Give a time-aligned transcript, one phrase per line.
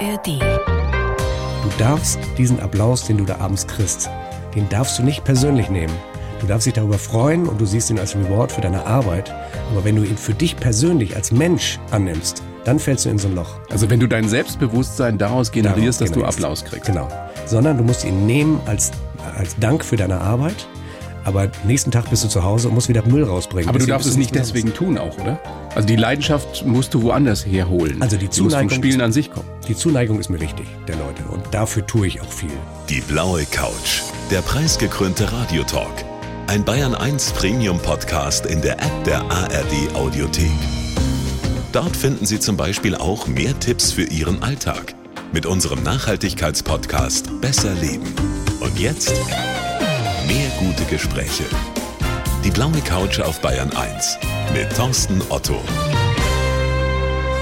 [0.00, 0.40] ARD.
[0.40, 4.08] Du darfst diesen Applaus, den du da abends kriegst,
[4.54, 5.92] den darfst du nicht persönlich nehmen.
[6.40, 9.30] Du darfst dich darüber freuen und du siehst ihn als Reward für deine Arbeit.
[9.70, 13.28] Aber wenn du ihn für dich persönlich als Mensch annimmst, dann fällst du in so
[13.28, 13.58] ein Loch.
[13.70, 16.38] Also wenn du dein Selbstbewusstsein daraus generierst, dass du generierst.
[16.38, 16.86] Applaus kriegst.
[16.86, 17.08] Genau.
[17.46, 18.90] Sondern du musst ihn nehmen als,
[19.36, 20.66] als Dank für deine Arbeit.
[21.24, 23.68] Aber nächsten Tag bist du zu Hause und musst wieder Müll rausbringen.
[23.68, 25.38] Aber du Deswegen darfst bist es nicht deswegen tun auch, oder?
[25.74, 28.00] Also die Leidenschaft musst du woanders herholen.
[28.00, 29.46] Also die muss vom Zuneigung- Spielen an sich kommen.
[29.70, 31.22] Die Zuneigung ist mir wichtig, der Leute.
[31.30, 32.50] Und dafür tue ich auch viel.
[32.88, 34.02] Die blaue Couch.
[34.28, 36.04] Der preisgekrönte Radiotalk.
[36.48, 40.50] Ein Bayern 1 Premium Podcast in der App der ARD Audiothek.
[41.70, 44.96] Dort finden Sie zum Beispiel auch mehr Tipps für Ihren Alltag
[45.32, 48.12] mit unserem Nachhaltigkeitspodcast Besser Leben.
[48.58, 49.12] Und jetzt
[50.26, 51.44] mehr gute Gespräche.
[52.44, 54.18] Die blaue Couch auf Bayern 1
[54.52, 55.62] mit Thorsten Otto.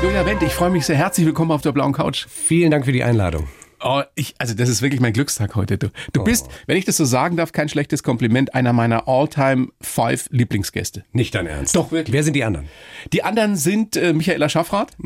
[0.03, 0.97] Julia Wendt, ich freue mich sehr.
[0.97, 2.27] Herzlich willkommen auf der blauen Couch.
[2.29, 3.49] Vielen Dank für die Einladung.
[3.81, 5.79] Oh, ich, also das ist wirklich mein Glückstag heute.
[5.79, 9.69] Du, du bist, wenn ich das so sagen darf, kein schlechtes Kompliment, einer meiner all-time
[9.81, 11.05] five Lieblingsgäste.
[11.13, 11.77] Nicht dein Ernst.
[11.77, 12.13] Doch, wirklich.
[12.13, 12.67] Wer sind die anderen?
[13.13, 14.97] Die anderen sind äh, Michaela Schaffrath,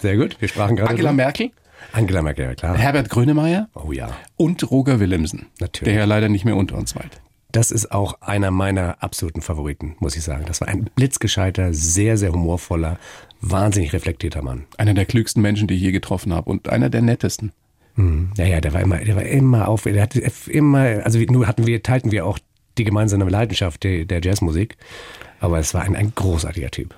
[0.00, 0.36] Sehr gut.
[0.40, 0.90] Wir sprachen gerade.
[0.90, 1.12] Angela.
[1.12, 1.50] Merkel,
[1.92, 2.76] Angela Merkel, ja klar.
[2.76, 4.10] Herbert Grönemeyer Oh ja.
[4.36, 5.46] und Roger Willemsen.
[5.60, 5.92] Natürlich.
[5.92, 7.20] Der ja leider nicht mehr unter uns weilt.
[7.52, 10.44] Das ist auch einer meiner absoluten Favoriten, muss ich sagen.
[10.46, 12.98] Das war ein blitzgescheiter, sehr, sehr humorvoller,
[13.40, 14.64] wahnsinnig reflektierter Mann.
[14.78, 17.52] Einer der klügsten Menschen, die ich je getroffen habe und einer der nettesten.
[18.36, 21.66] Ja, ja, der war immer, der war immer auf, der hatte immer, also nur hatten
[21.66, 22.38] wir, teilten wir auch
[22.78, 24.76] die gemeinsame Leidenschaft der, der Jazzmusik.
[25.40, 26.94] Aber es war ein, ein großartiger Typ.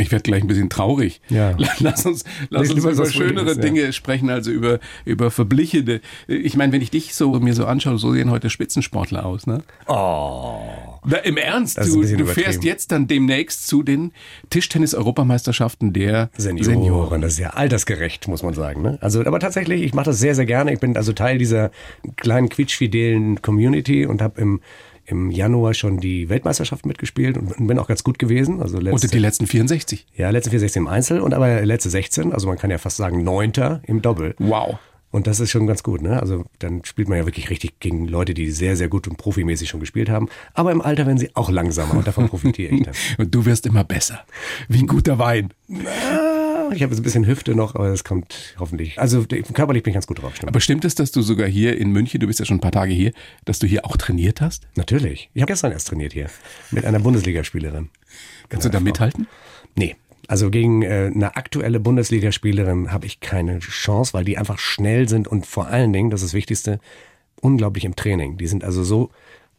[0.00, 1.20] Ich werde gleich ein bisschen traurig.
[1.28, 1.56] Ja.
[1.80, 3.54] Lass uns, lass uns über schönere ja.
[3.54, 6.00] Dinge sprechen, also über, über verblichene.
[6.28, 9.62] Ich meine, wenn ich dich so mir so anschaue, so sehen heute Spitzensportler aus, ne?
[9.88, 10.60] Oh.
[11.04, 14.12] Na, Im Ernst, ist du, du fährst jetzt dann demnächst zu den
[14.50, 18.82] Tischtennis-Europameisterschaften der Senioren, das ist ja altersgerecht, muss man sagen.
[18.82, 18.98] Ne?
[19.00, 20.72] Also, aber tatsächlich, ich mache das sehr, sehr gerne.
[20.72, 21.70] Ich bin also Teil dieser
[22.16, 24.60] kleinen quietschfidelen Community und habe im,
[25.08, 28.60] im Januar schon die Weltmeisterschaft mitgespielt und bin auch ganz gut gewesen.
[28.60, 30.06] Also letzte, Unter die letzten 64.
[30.14, 32.98] ja, letzte 4, 16 im Einzel und aber letzte 16, also man kann ja fast
[32.98, 34.34] sagen Neunter im Doppel.
[34.38, 34.78] Wow.
[35.10, 36.20] Und das ist schon ganz gut, ne?
[36.20, 39.70] Also dann spielt man ja wirklich richtig gegen Leute, die sehr, sehr gut und profimäßig
[39.70, 40.28] schon gespielt haben.
[40.52, 42.94] Aber im Alter werden sie auch langsamer und davon profitiere ich dann.
[43.18, 44.20] Und du wirst immer besser.
[44.68, 45.54] Wie ein guter Wein.
[46.70, 48.98] Ah, Ich habe jetzt ein bisschen Hüfte noch, aber das kommt hoffentlich.
[48.98, 50.48] Also körperlich bin ich ganz gut drauf, stimmt.
[50.50, 52.72] Aber stimmt es, dass du sogar hier in München, du bist ja schon ein paar
[52.72, 53.12] Tage hier,
[53.44, 54.66] dass du hier auch trainiert hast?
[54.76, 55.30] Natürlich.
[55.34, 56.28] Ich habe gestern erst trainiert hier
[56.70, 57.90] mit einer Bundesligaspielerin.
[58.48, 59.26] Kannst du da mithalten?
[59.74, 59.96] Nee.
[60.26, 65.26] Also gegen äh, eine aktuelle Bundesligaspielerin habe ich keine Chance, weil die einfach schnell sind
[65.26, 66.80] und vor allen Dingen, das ist das Wichtigste,
[67.40, 68.36] unglaublich im Training.
[68.36, 69.10] Die sind also so,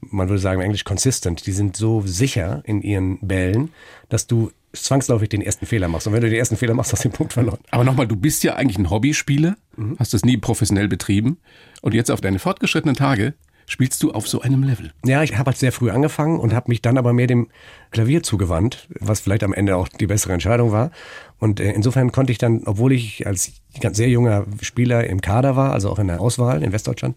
[0.02, 3.72] man würde sagen im Englisch consistent, die sind so sicher in ihren Bällen,
[4.10, 6.08] dass du zwangsläufig den ersten Fehler machst.
[6.08, 7.60] Und wenn du den ersten Fehler machst, hast du den Punkt verloren.
[7.72, 9.96] Aber nochmal, du bist ja eigentlich ein Hobbyspieler, Mhm.
[10.00, 11.38] hast das nie professionell betrieben
[11.82, 13.34] und jetzt auf deine fortgeschrittenen Tage
[13.66, 14.92] spielst du auf so einem Level.
[15.06, 17.50] Ja, ich habe halt sehr früh angefangen und habe mich dann aber mehr dem
[17.92, 20.90] Klavier zugewandt, was vielleicht am Ende auch die bessere Entscheidung war.
[21.38, 25.56] Und äh, insofern konnte ich dann, obwohl ich als ganz sehr junger Spieler im Kader
[25.56, 27.16] war, also auch in der Auswahl in Westdeutschland,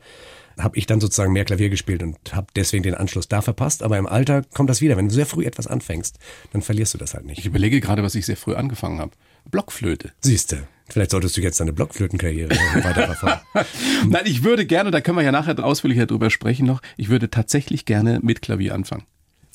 [0.58, 3.82] habe ich dann sozusagen mehr Klavier gespielt und habe deswegen den Anschluss da verpasst.
[3.82, 4.96] Aber im Alter kommt das wieder.
[4.96, 6.18] Wenn du sehr früh etwas anfängst,
[6.52, 7.46] dann verlierst du das halt Ich nicht.
[7.46, 9.12] überlege gerade, was ich sehr früh angefangen habe.
[9.50, 10.12] Blockflöte.
[10.20, 13.40] Siehste, vielleicht solltest du jetzt deine Blockflötenkarriere weiterverfolgen.
[14.08, 17.28] Nein, ich würde gerne, da können wir ja nachher ausführlicher drüber sprechen noch, ich würde
[17.30, 19.04] tatsächlich gerne mit Klavier anfangen.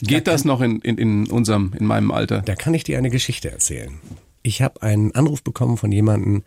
[0.02, 2.42] Geht das noch in, in, in unserem, in meinem Alter?
[2.42, 3.98] Da kann ich dir eine Geschichte erzählen.
[4.44, 6.44] Ich habe einen Anruf bekommen von jemandem,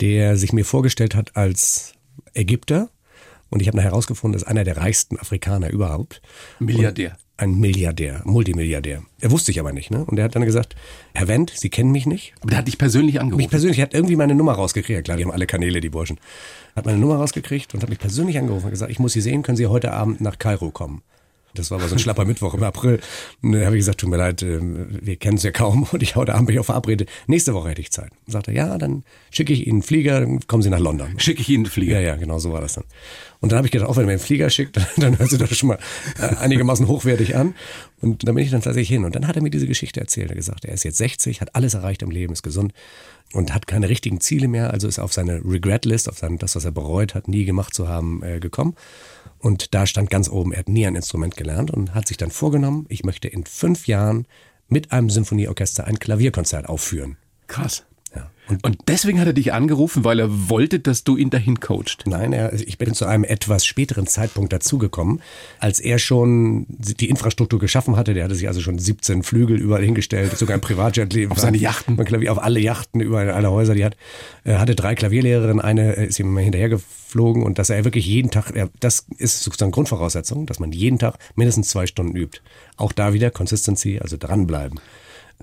[0.00, 1.92] der sich mir vorgestellt hat als
[2.34, 2.90] Ägypter.
[3.50, 6.22] Und ich habe nachher herausgefunden, das ist einer der reichsten Afrikaner überhaupt.
[6.60, 7.16] Milliardär.
[7.36, 9.02] Ein Milliardär, Multimilliardär.
[9.20, 10.04] Er wusste ich aber nicht, ne?
[10.04, 10.76] Und er hat dann gesagt,
[11.14, 12.34] Herr Wendt, Sie kennen mich nicht.
[12.40, 13.48] Aber der hat dich persönlich Mich angerufen.
[13.48, 15.04] persönlich hat irgendwie meine Nummer rausgekriegt.
[15.04, 16.20] Klar, die haben alle Kanäle, die Burschen.
[16.76, 19.42] Hat meine Nummer rausgekriegt und hat mich persönlich angerufen und gesagt, ich muss Sie sehen,
[19.42, 21.02] können Sie heute Abend nach Kairo kommen?
[21.54, 23.00] Das war aber so ein schlapper Mittwoch im April.
[23.42, 26.02] Und dann habe ich gesagt, tut mir leid, äh, wir kennen es ja kaum und
[26.02, 27.08] ich heute Abend bin ich auch verabredet.
[27.26, 28.10] Nächste Woche hätte ich Zeit.
[28.26, 31.18] Und sagte, ja, dann schicke ich Ihnen einen Flieger, dann kommen Sie nach London.
[31.18, 32.00] Schicke ich Ihnen einen Flieger.
[32.00, 32.84] Ja, ja, genau so war das dann.
[33.40, 35.38] Und dann habe ich gedacht, auch wenn er mir einen Flieger schickt, dann hört sich
[35.38, 35.78] das schon mal
[36.18, 37.54] äh, einigermaßen hochwertig an.
[38.00, 39.04] Und dann bin ich dann tatsächlich hin.
[39.04, 40.28] Und dann hat er mir diese Geschichte erzählt.
[40.28, 42.72] Er hat gesagt, er ist jetzt 60, hat alles erreicht im Leben, ist gesund
[43.32, 44.72] und hat keine richtigen Ziele mehr.
[44.72, 47.88] Also ist auf seine Regret-List, auf sein, das, was er bereut hat, nie gemacht zu
[47.88, 48.74] haben, äh, gekommen.
[49.38, 52.30] Und da stand ganz oben, er hat nie ein Instrument gelernt und hat sich dann
[52.30, 54.26] vorgenommen, ich möchte in fünf Jahren
[54.68, 57.16] mit einem Symphonieorchester ein Klavierkonzert aufführen.
[57.46, 57.84] Krass.
[58.50, 62.04] Und, und deswegen hat er dich angerufen, weil er wollte, dass du ihn dahin coacht.
[62.06, 65.22] Nein, er, ich bin zu einem etwas späteren Zeitpunkt dazugekommen,
[65.60, 68.14] als er schon die Infrastruktur geschaffen hatte.
[68.14, 71.16] Der hatte sich also schon 17 Flügel überall hingestellt, sogar ein Privatjet.
[71.30, 71.98] auf seine Yachten.
[72.28, 73.96] Auf alle Yachten, überall alle Häuser, die hat.
[74.44, 79.06] Er hatte drei Klavierlehrerinnen, eine ist ihm hinterhergeflogen und dass er wirklich jeden Tag, das
[79.18, 82.40] ist sozusagen Grundvoraussetzung, dass man jeden Tag mindestens zwei Stunden übt.
[82.76, 84.80] Auch da wieder Consistency, also dranbleiben.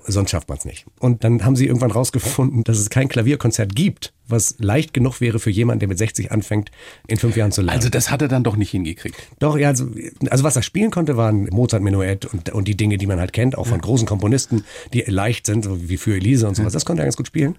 [0.06, 0.86] Sonst schafft man es nicht.
[1.00, 5.38] Und dann haben sie irgendwann rausgefunden, dass es kein Klavierkonzert gibt, was leicht genug wäre
[5.38, 6.70] für jemanden, der mit 60 anfängt,
[7.06, 7.76] in fünf Jahren zu lernen.
[7.76, 9.16] Also das hat er dann doch nicht hingekriegt.
[9.38, 9.88] Doch, ja, also,
[10.30, 13.58] also was er spielen konnte, waren Mozart-Menuett und, und die Dinge, die man halt kennt,
[13.58, 16.72] auch von großen Komponisten, die leicht sind, so wie für Elise und sowas.
[16.72, 17.56] Das konnte er ganz gut spielen.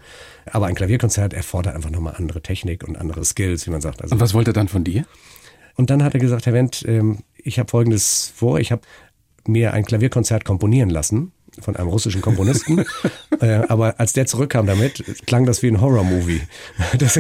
[0.52, 4.02] Aber ein Klavierkonzert erfordert einfach nochmal andere Technik und andere Skills, wie man sagt.
[4.02, 5.06] Also, und was wollte er dann von dir?
[5.76, 8.60] Und dann hat er gesagt, Herr Wendt, ähm, ich habe Folgendes vor.
[8.60, 8.82] Ich habe
[9.48, 12.86] mir ein Klavierkonzert komponieren lassen von einem russischen Komponisten.
[13.42, 16.42] äh, aber als der zurückkam damit, klang das wie ein Horror-Movie.
[16.98, 17.20] Das,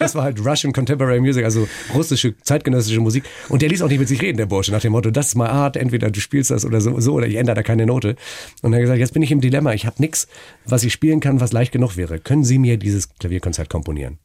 [0.00, 3.24] das war halt Russian Contemporary Music, also russische zeitgenössische Musik.
[3.48, 5.34] Und der ließ auch nicht mit sich reden, der Bursche, nach dem Motto, das ist
[5.34, 8.16] mal Art, entweder du spielst das oder so, so oder ich ändere da keine Note.
[8.62, 10.26] Und er hat gesagt, jetzt bin ich im Dilemma, ich habe nichts,
[10.64, 12.18] was ich spielen kann, was leicht genug wäre.
[12.18, 14.18] Können Sie mir dieses Klavierkonzert komponieren?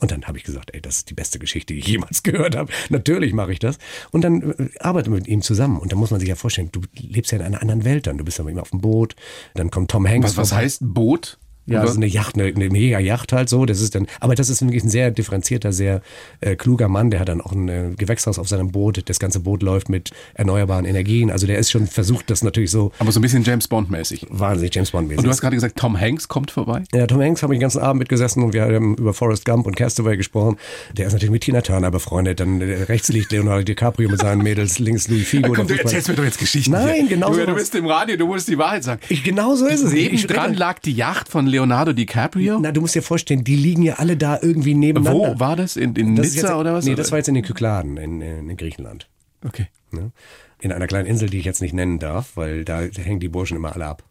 [0.00, 2.56] Und dann habe ich gesagt, ey, das ist die beste Geschichte, die ich jemals gehört
[2.56, 2.72] habe.
[2.90, 3.78] Natürlich mache ich das.
[4.10, 5.78] Und dann äh, arbeite mit ihm zusammen.
[5.78, 8.18] Und da muss man sich ja vorstellen, du lebst ja in einer anderen Welt dann.
[8.18, 9.16] Du bist ja immer auf dem Boot.
[9.54, 10.30] Dann kommt Tom Hanks.
[10.30, 11.38] Was, was heißt Boot?
[11.66, 13.66] Ja, also eine Yacht, eine, eine mega Yacht halt so.
[13.66, 16.00] Das ist dann, aber das ist wirklich ein sehr differenzierter, sehr
[16.40, 17.10] äh, kluger Mann.
[17.10, 19.02] Der hat dann auch ein äh, Gewächshaus auf seinem Boot.
[19.08, 21.30] Das ganze Boot läuft mit erneuerbaren Energien.
[21.30, 22.92] Also der ist schon versucht, das natürlich so.
[23.00, 24.26] Aber so ein bisschen James Bond mäßig.
[24.30, 25.18] Wahnsinnig James Bond mäßig.
[25.18, 26.84] Und du hast gerade gesagt, Tom Hanks kommt vorbei.
[26.94, 29.66] Ja, Tom Hanks habe ich den ganzen Abend mitgesessen und wir haben über Forrest Gump
[29.66, 30.56] und Castaway gesprochen.
[30.96, 32.38] Der ist natürlich mit Tina Turner befreundet.
[32.38, 35.52] Dann äh, rechts liegt Leonardo DiCaprio mit seinen Mädels, links Louis Figo.
[35.52, 36.70] Komm, du erzählst mir doch jetzt Geschichten.
[36.70, 37.44] Nein, genau so.
[37.44, 39.00] Du, bist im Radio, du musst die Wahrheit sagen.
[39.08, 39.92] Ich, genau so ist es.
[39.92, 42.58] Nebendran lag die Yacht von Leonardo DiCaprio.
[42.60, 45.34] Na, du musst dir vorstellen, die liegen ja alle da irgendwie nebeneinander.
[45.34, 45.76] Wo war das?
[45.76, 46.84] In, in das Nizza jetzt, oder was?
[46.84, 49.08] Nee, das war jetzt in den Kykladen in, in Griechenland.
[49.44, 49.68] Okay.
[49.90, 50.12] Ne?
[50.60, 53.56] In einer kleinen Insel, die ich jetzt nicht nennen darf, weil da hängen die Burschen
[53.56, 54.02] immer alle ab.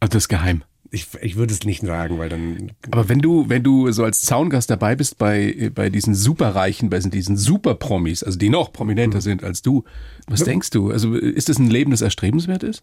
[0.00, 0.64] Also das ist geheim.
[0.90, 2.72] Ich, ich würde es nicht sagen, weil dann.
[2.90, 7.00] Aber wenn du, wenn du so als Zaungast dabei bist bei, bei diesen Superreichen, bei
[7.00, 9.22] diesen Superpromis, also die noch prominenter mhm.
[9.22, 9.84] sind als du,
[10.28, 10.46] was ja.
[10.46, 10.90] denkst du?
[10.90, 12.82] Also ist das ein Leben, das erstrebenswert ist?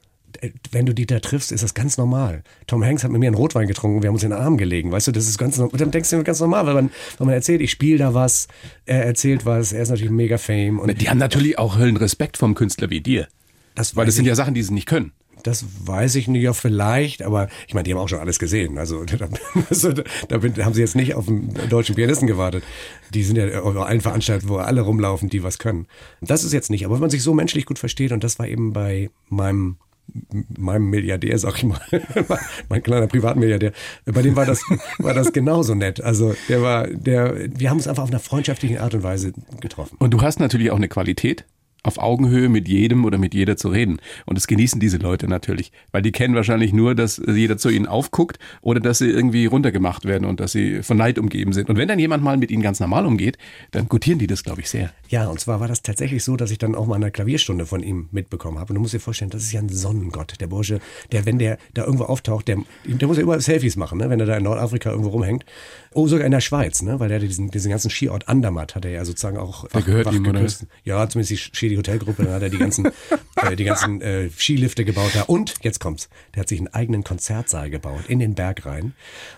[0.72, 2.44] Wenn du die da triffst, ist das ganz normal.
[2.68, 4.92] Tom Hanks hat mit mir einen Rotwein getrunken, wir haben uns in den Arm gelegen,
[4.92, 5.78] weißt du, das ist ganz normal.
[5.78, 8.48] Dann denkst du ganz normal, weil man, weil man erzählt, ich spiele da was,
[8.86, 10.80] er erzählt was, er ist natürlich mega Fame.
[10.80, 13.28] Und die haben natürlich auch Höllenrespekt vom Künstler wie dir.
[13.76, 15.14] Das weil das sind ja Sachen, die sie nicht können.
[15.44, 18.78] Das weiß ich nicht, ja vielleicht, aber ich meine, die haben auch schon alles gesehen.
[18.78, 19.28] Also da,
[20.28, 22.64] da, haben sie jetzt nicht auf einen deutschen Pianisten gewartet.
[23.14, 25.88] Die sind ja auf allen Veranstaltungen, wo alle rumlaufen, die was können.
[26.22, 28.48] Das ist jetzt nicht, aber wenn man sich so menschlich gut versteht, und das war
[28.48, 29.78] eben bei meinem
[30.58, 31.80] meinem Milliardär, sag ich mal,
[32.70, 33.72] mein kleiner Privatmilliardär,
[34.06, 34.64] bei dem war das,
[35.00, 36.02] war das genauso nett.
[36.02, 39.96] Also der war, der, wir haben uns einfach auf einer freundschaftlichen Art und Weise getroffen.
[40.00, 41.46] Und du hast natürlich auch eine Qualität,
[41.84, 44.00] auf Augenhöhe mit jedem oder mit jeder zu reden.
[44.26, 47.88] Und das genießen diese Leute natürlich, weil die kennen wahrscheinlich nur, dass jeder zu ihnen
[47.88, 51.70] aufguckt oder dass sie irgendwie runtergemacht werden und dass sie von Neid umgeben sind.
[51.70, 53.38] Und wenn dann jemand mal mit ihnen ganz normal umgeht,
[53.72, 54.92] dann gutieren die das, glaube ich, sehr.
[55.10, 57.82] Ja, und zwar war das tatsächlich so, dass ich dann auch mal eine Klavierstunde von
[57.82, 58.70] ihm mitbekommen habe.
[58.70, 60.80] Und du musst dir vorstellen, das ist ja ein Sonnengott, der Bursche,
[61.12, 64.10] der, wenn der da irgendwo auftaucht, der, der muss ja überall Selfies machen, ne?
[64.10, 65.46] wenn er da in Nordafrika irgendwo rumhängt.
[65.94, 67.00] Oh, sogar in der Schweiz, ne?
[67.00, 69.68] weil der diesen, diesen ganzen Skiort Andermatt hat er ja sozusagen auch.
[69.70, 70.46] Der gehört ihm, oder?
[70.84, 72.86] Ja, zumindest die Ski die Hotelgruppe, dann hat er die ganzen,
[73.36, 75.24] äh, die ganzen äh, Skilifte gebaut da.
[75.24, 78.94] Und, jetzt kommt's, der hat sich einen eigenen Konzertsaal gebaut, in den Berg rein.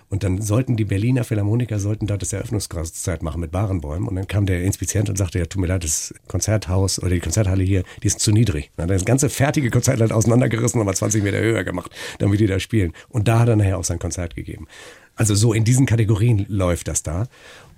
[0.10, 4.08] Und dann sollten die Berliner Philharmoniker sollten dort das Eröffnungskonzert machen mit Barenbäumen.
[4.08, 7.20] Und dann kam der Inspizient und sagte, ja, tut mir leid, das Konzerthaus oder die
[7.20, 8.72] Konzerthalle hier, die ist zu niedrig.
[8.76, 11.92] Dann hat er das ganze fertige Konzert halt auseinandergerissen und mal 20 Meter höher gemacht,
[12.20, 12.94] damit die da spielen.
[13.10, 14.68] Und da hat er nachher auch sein Konzert gegeben.
[15.16, 17.28] Also so in diesen Kategorien läuft das da.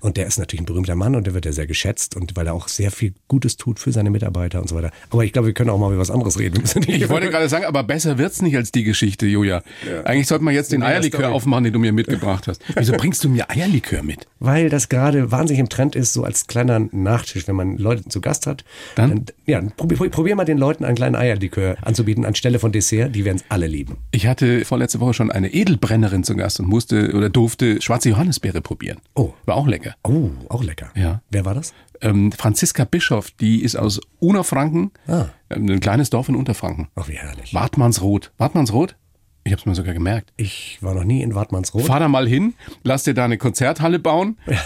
[0.06, 2.46] Und der ist natürlich ein berühmter Mann und der wird ja sehr geschätzt und weil
[2.46, 4.92] er auch sehr viel Gutes tut für seine Mitarbeiter und so weiter.
[5.10, 6.62] Aber ich glaube, wir können auch mal über was anderes reden.
[6.86, 9.64] Ich wollte gerade sagen, aber besser wird's nicht als die Geschichte, Julia.
[9.84, 10.04] Ja.
[10.04, 12.62] Eigentlich sollte man jetzt den Eierlikör aufmachen, den du mir mitgebracht hast.
[12.76, 14.28] Wieso bringst du mir Eierlikör mit?
[14.40, 18.22] Weil das gerade wahnsinnig im Trend ist, so als kleiner Nachtisch, wenn man Leute zu
[18.22, 18.64] Gast hat.
[18.94, 19.10] Dann?
[19.10, 23.16] dann ja, probier, probier, mal den Leuten einen kleinen Eierlikör anzubieten anstelle von Dessert.
[23.16, 23.98] Die werden es alle lieben.
[24.12, 28.62] Ich hatte vorletzte Woche schon eine Edelbrennerin zu Gast und musste oder durfte schwarze Johannisbeere
[28.62, 29.00] probieren.
[29.16, 29.34] Oh.
[29.46, 29.95] War auch lecker.
[30.04, 30.90] Oh, auch lecker.
[30.96, 31.22] Ja.
[31.30, 31.74] Wer war das?
[32.02, 35.26] Ähm, Franziska Bischoff, die ist aus Unerfranken, ah.
[35.50, 36.88] Ähm, ein kleines Dorf in Unterfranken.
[36.96, 37.54] Ach, wie herrlich.
[37.54, 38.32] Wartmannsroth.
[38.38, 38.96] Wartmannsroth?
[39.44, 40.34] Ich habe es mir sogar gemerkt.
[40.38, 41.84] Ich war noch nie in Wartmannsroth.
[41.86, 44.38] Fahr da mal hin, lass dir da eine Konzerthalle bauen.
[44.48, 44.58] Ja.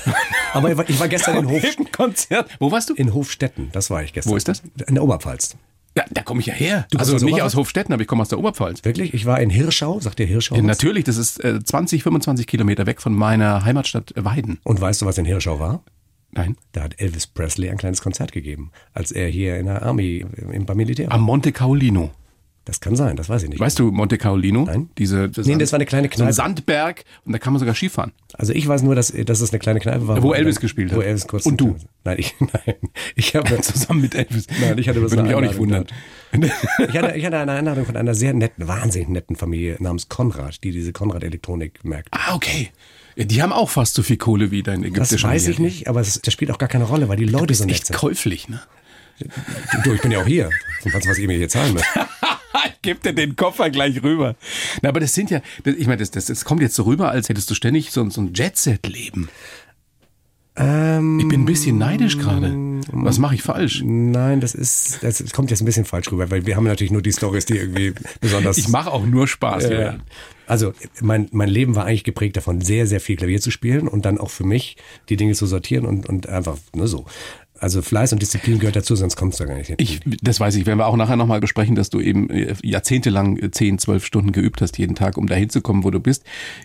[0.53, 1.91] Aber ich war, ich war gestern in Hofstetten.
[1.91, 2.49] Konzert.
[2.59, 2.93] Wo warst du?
[2.95, 4.31] In Hofstetten, das war ich gestern.
[4.31, 4.63] Wo ist das?
[4.87, 5.57] In der Oberpfalz.
[5.99, 6.87] Da, da komme ich ja her.
[6.91, 8.85] Du also aus nicht aus Hofstetten, aber ich komme aus der Oberpfalz.
[8.85, 9.13] Wirklich?
[9.13, 10.55] Ich war in Hirschau, sagt ihr Hirschau?
[10.55, 14.59] Ja, natürlich, das ist äh, 20, 25 Kilometer weg von meiner Heimatstadt Weiden.
[14.63, 15.83] Und weißt du, was in Hirschau war?
[16.31, 16.55] Nein.
[16.71, 20.65] Da hat Elvis Presley ein kleines Konzert gegeben, als er hier in der Army, im,
[20.65, 21.15] beim Militär war.
[21.15, 22.11] Am Monte Caolino.
[22.69, 23.59] Das kann sein, das weiß ich nicht.
[23.59, 24.65] Weißt du Monte Caolino?
[24.65, 24.89] Nein.
[24.99, 26.33] Diese, das Nee, das war eine kleine so ein Kneipe.
[26.33, 28.11] Sandberg und da kann man sogar Skifahren.
[28.33, 30.21] Also ich weiß nur, dass, dass es eine kleine Kneipe war.
[30.21, 30.99] Wo Elvis gespielt hat.
[30.99, 31.75] Wo Elvis kurz Und du?
[32.03, 32.75] Nein, ich, nein.
[33.15, 34.45] Ich habe Zusammen mit Elvis.
[34.61, 35.87] Nein, ich hatte bloß Würde mich auch nicht wundern.
[36.31, 40.63] Ich hatte, ich hatte eine Einladung von einer sehr netten, wahnsinnig netten Familie namens Konrad,
[40.63, 42.09] die diese Konrad Elektronik merkt.
[42.11, 42.69] ah, okay.
[43.15, 45.87] Ja, die haben auch fast so viel Kohle wie dein Das ägyptischer weiß ich nicht,
[45.87, 47.87] aber es, das spielt auch gar keine Rolle, weil die Leute so Ist nett echt
[47.87, 47.97] sind.
[47.97, 48.61] käuflich, ne?
[49.83, 50.49] Du, ich bin ja auch hier.
[50.85, 51.85] Und was, was ihr mir hier zahlen müsst.
[52.67, 54.35] ich geb dir den Koffer gleich rüber.
[54.81, 57.09] Na, aber das sind ja, das, ich meine, das, das, das kommt jetzt so rüber,
[57.11, 59.29] als hättest du ständig so, so ein Jet-Set-Leben.
[60.55, 62.53] Ähm, Ich bin ein bisschen neidisch gerade.
[62.91, 63.81] Was mache ich falsch?
[63.85, 67.01] nein, das ist, das kommt jetzt ein bisschen falsch rüber, weil wir haben natürlich nur
[67.01, 68.57] die Stories, die irgendwie besonders.
[68.57, 69.63] Ich mache auch nur Spaß.
[69.63, 70.03] Julian.
[70.47, 74.03] Also mein, mein Leben war eigentlich geprägt davon, sehr, sehr viel Klavier zu spielen und
[74.05, 74.77] dann auch für mich
[75.07, 77.05] die Dinge zu sortieren und, und einfach nur so.
[77.59, 79.75] Also Fleiß und Disziplin gehört dazu, sonst kommst du da gar nicht hin.
[79.79, 83.37] Ich, das weiß ich, werden wir auch nachher nochmal besprechen, dass du eben äh, jahrzehntelang
[83.37, 86.23] äh, 10, 12 Stunden geübt hast jeden Tag, um dahin zu kommen, wo du bist.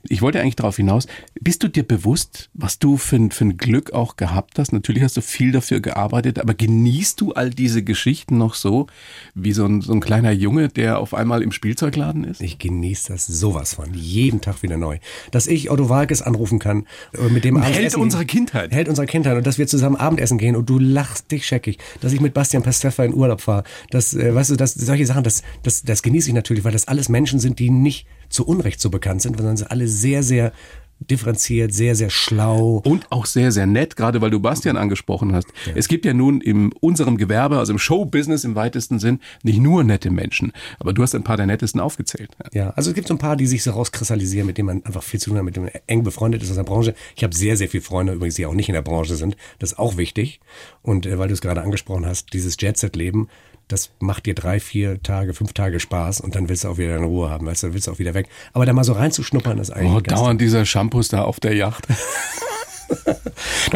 [0.09, 1.07] Ich wollte eigentlich darauf hinaus,
[1.41, 4.73] bist du dir bewusst, was du für, ein- für ein Glück auch gehabt hast?
[4.73, 8.87] Natürlich hast du viel dafür gearbeitet, aber genießt du all diese Geschichten noch so,
[9.35, 12.41] wie so ein, so ein kleiner Junge, der auf einmal im Spielzeugladen ist?
[12.41, 13.93] Ich genieße das sowas von.
[13.95, 14.99] Jeden Tag wieder neu.
[15.31, 18.73] Dass ich Otto Walkes anrufen kann, äh, mit dem abends Held essen- unserer Kindheit.
[18.73, 19.37] Held unserer Kindheit.
[19.37, 21.79] Und dass wir zusammen Abendessen gehen und du lachst dich scheckig.
[22.01, 23.65] Dass ich mit Bastian Pasteffer in Urlaub fahre.
[23.91, 26.89] Das, äh, weißt du, das, solche Sachen, das, das, das genieße ich natürlich, weil das
[26.89, 30.53] alles Menschen sind, die nicht zu Unrecht so bekannt sind, sondern sie alle sehr, sehr
[31.01, 32.83] differenziert, sehr, sehr schlau.
[32.85, 35.49] Und auch sehr, sehr nett, gerade weil du Bastian angesprochen hast.
[35.75, 39.85] Es gibt ja nun in unserem Gewerbe, also im Showbusiness im weitesten Sinn, nicht nur
[39.85, 40.53] nette Menschen.
[40.79, 42.31] Aber du hast ein paar der nettesten aufgezählt.
[42.53, 45.03] Ja, also es gibt so ein paar, die sich so rauskristallisieren, mit denen man einfach
[45.03, 46.95] viel zu tun hat, mit denen man eng befreundet ist aus der Branche.
[47.17, 49.37] Ich habe sehr, sehr viele Freunde, übrigens, die auch nicht in der Branche sind.
[49.59, 50.41] Das ist auch wichtig.
[50.83, 53.29] Und äh, weil du es gerade angesprochen hast, dieses Jet-Set-Leben,
[53.75, 56.95] das macht dir drei, vier Tage, fünf Tage Spaß und dann willst du auch wieder
[56.95, 58.29] deine Ruhe haben, weißt du, dann willst du auch wieder weg.
[58.53, 61.89] Aber da mal so reinzuschnuppern, ist eigentlich Oh, dauernd dieser Shampoos da auf der Yacht.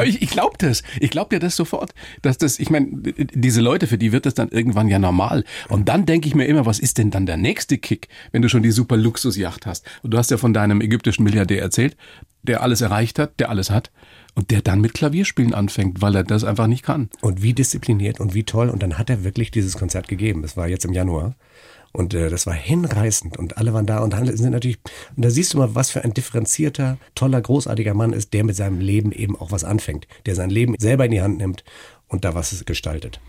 [0.05, 0.85] Ich, ich glaube das.
[1.00, 1.93] Ich glaube dir das sofort.
[2.23, 5.45] Dass das, ich meine, diese Leute, für die wird das dann irgendwann ja normal.
[5.69, 8.49] Und dann denke ich mir immer, was ist denn dann der nächste Kick, wenn du
[8.49, 9.85] schon die super Luxusjacht hast?
[10.02, 11.97] Und du hast ja von deinem ägyptischen Milliardär erzählt,
[12.43, 13.90] der alles erreicht hat, der alles hat.
[14.38, 17.09] Und der dann mit Klavierspielen anfängt, weil er das einfach nicht kann.
[17.23, 18.68] Und wie diszipliniert und wie toll.
[18.68, 20.42] Und dann hat er wirklich dieses Konzert gegeben.
[20.42, 21.35] Das war jetzt im Januar.
[21.90, 23.37] Und äh, das war hinreißend.
[23.37, 24.78] Und alle waren da und sind natürlich.
[25.16, 28.54] Und da siehst du mal, was für ein differenzierter, toller, großartiger Mann ist, der mit
[28.54, 30.07] seinem Leben eben auch was anfängt.
[30.25, 31.64] Der sein Leben selber in die Hand nimmt
[32.07, 33.21] und da was gestaltet.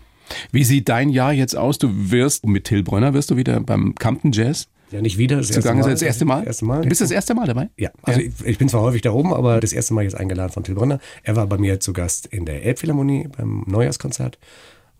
[0.52, 1.78] Wie sieht dein Jahr jetzt aus?
[1.78, 5.36] Du wirst mit Till Brönner wirst du wieder beim Compton Jazz Ja, nicht wieder.
[5.36, 5.82] Das zugange.
[5.82, 6.40] Das erste Mal?
[6.40, 6.82] Das erste Mal.
[6.82, 7.70] Du bist das erste Mal dabei?
[7.76, 10.52] Ja, also Ich, ich bin zwar häufig da oben, aber das erste Mal jetzt eingeladen
[10.52, 10.98] von Till Brönner.
[11.22, 14.38] Er war bei mir zu Gast in der Elbphilharmonie beim Neujahrskonzert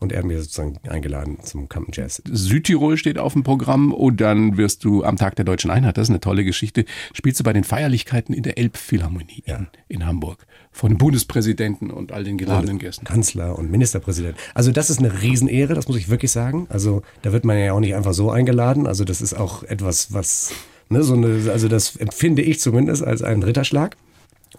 [0.01, 2.23] und er hat mir sozusagen eingeladen zum Campen Jazz.
[2.29, 6.05] Südtirol steht auf dem Programm und dann wirst du am Tag der Deutschen Einheit, das
[6.05, 10.47] ist eine tolle Geschichte, spielst du bei den Feierlichkeiten in der Elbphilharmonie in, in Hamburg
[10.73, 13.05] von dem Bundespräsidenten und all den geladenen Gästen.
[13.05, 14.37] Kanzler und Ministerpräsident.
[14.55, 16.67] Also das ist eine Riesenehre, das muss ich wirklich sagen.
[16.71, 18.87] Also da wird man ja auch nicht einfach so eingeladen.
[18.87, 20.53] Also das ist auch etwas, was,
[20.89, 23.97] ne, so eine, also das empfinde ich zumindest als einen Ritterschlag.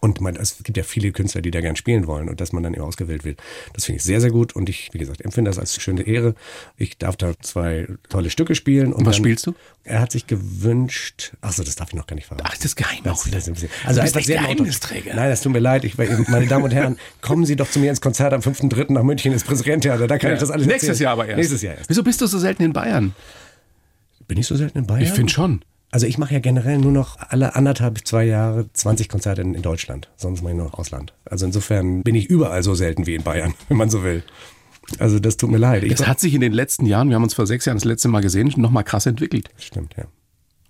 [0.04, 2.64] Und man, es gibt ja viele Künstler, die da gern spielen wollen und dass man
[2.64, 3.40] dann eben ausgewählt wird.
[3.74, 6.34] Das finde ich sehr, sehr gut und ich, wie gesagt, empfinde das als schöne Ehre.
[6.76, 8.94] Ich darf da zwei tolle Stücke spielen.
[8.94, 9.54] Und was dann- spielst du?
[9.84, 12.48] Er hat sich gewünscht, ach so, das darf ich noch gar nicht verraten.
[12.50, 13.36] Ach, das ist geheim Das- auch wieder.
[13.38, 15.14] das ist bisschen- Du Also bist echt sehr Geheimnisträger.
[15.14, 15.84] Nein, das tut mir leid.
[15.86, 18.92] Ich, meine Damen und Herren, kommen Sie doch zu mir ins Konzert am 5.3.
[18.94, 20.08] nach München ins Präsidententheater.
[20.08, 21.04] Da kann ich das alles Nächstes erzählen.
[21.04, 21.38] Jahr aber erst.
[21.38, 21.90] Nächstes Jahr erst.
[21.90, 23.14] Wieso bist du so selten in Bayern?
[24.28, 25.04] Bin ich so selten in Bayern?
[25.04, 25.62] Ich finde schon.
[25.94, 29.62] Also ich mache ja generell nur noch alle anderthalb, zwei Jahre 20 Konzerte in, in
[29.62, 30.10] Deutschland.
[30.16, 31.14] Sonst mache ich nur noch Ausland.
[31.26, 34.24] Also insofern bin ich überall so selten wie in Bayern, wenn man so will.
[35.00, 35.84] Also das tut mir leid.
[35.84, 37.86] Ich Das hat sich in den letzten Jahren, wir haben uns vor sechs Jahren das
[37.86, 39.50] letzte Mal gesehen, nochmal krass entwickelt.
[39.58, 40.06] Stimmt, ja.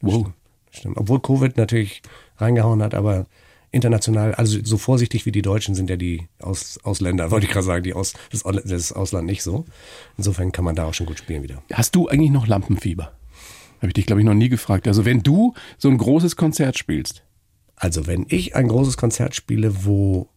[0.01, 0.27] Wow.
[0.71, 0.97] Stimmt.
[0.97, 2.01] Obwohl Covid natürlich
[2.37, 3.25] reingehauen hat, aber
[3.71, 7.65] international, also so vorsichtig wie die Deutschen sind ja die Aus, Ausländer, wollte ich gerade
[7.65, 9.65] sagen, die aus, das, Au- das Ausland nicht so.
[10.17, 11.61] Insofern kann man da auch schon gut spielen wieder.
[11.73, 13.11] Hast du eigentlich noch Lampenfieber?
[13.81, 14.87] Habe ich dich, glaube ich, noch nie gefragt.
[14.87, 17.23] Also wenn du so ein großes Konzert spielst,
[17.75, 20.27] Also wenn ich ein großes Konzert spiele, wo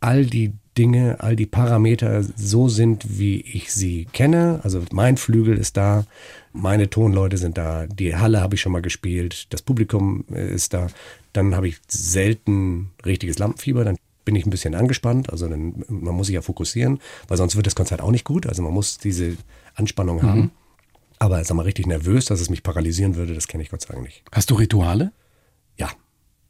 [0.00, 5.56] all die Dinge, all die Parameter so sind, wie ich sie kenne, also mein Flügel
[5.56, 6.04] ist da,
[6.52, 10.72] meine Tonleute sind da, die Halle habe ich schon mal gespielt, das Publikum äh, ist
[10.74, 10.88] da,
[11.32, 16.14] dann habe ich selten richtiges Lampenfieber, dann bin ich ein bisschen angespannt, also dann, man
[16.14, 18.98] muss sich ja fokussieren, weil sonst wird das Konzert auch nicht gut, also man muss
[18.98, 19.36] diese
[19.74, 20.50] Anspannung haben.
[21.24, 23.94] Aber sag mal richtig nervös, dass es mich paralysieren würde, das kenne ich Gott sei
[23.94, 24.22] Dank nicht.
[24.30, 25.10] Hast du Rituale?
[25.78, 25.88] Ja.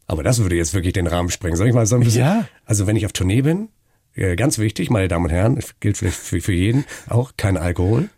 [0.08, 1.56] Aber das würde jetzt wirklich den Rahmen sprengen.
[1.56, 2.22] Soll ich mal so ein bisschen?
[2.22, 2.48] Ja.
[2.64, 3.68] Also wenn ich auf Tournee bin,
[4.16, 8.08] äh, ganz wichtig, meine Damen und Herren, gilt vielleicht für, für jeden, auch kein Alkohol.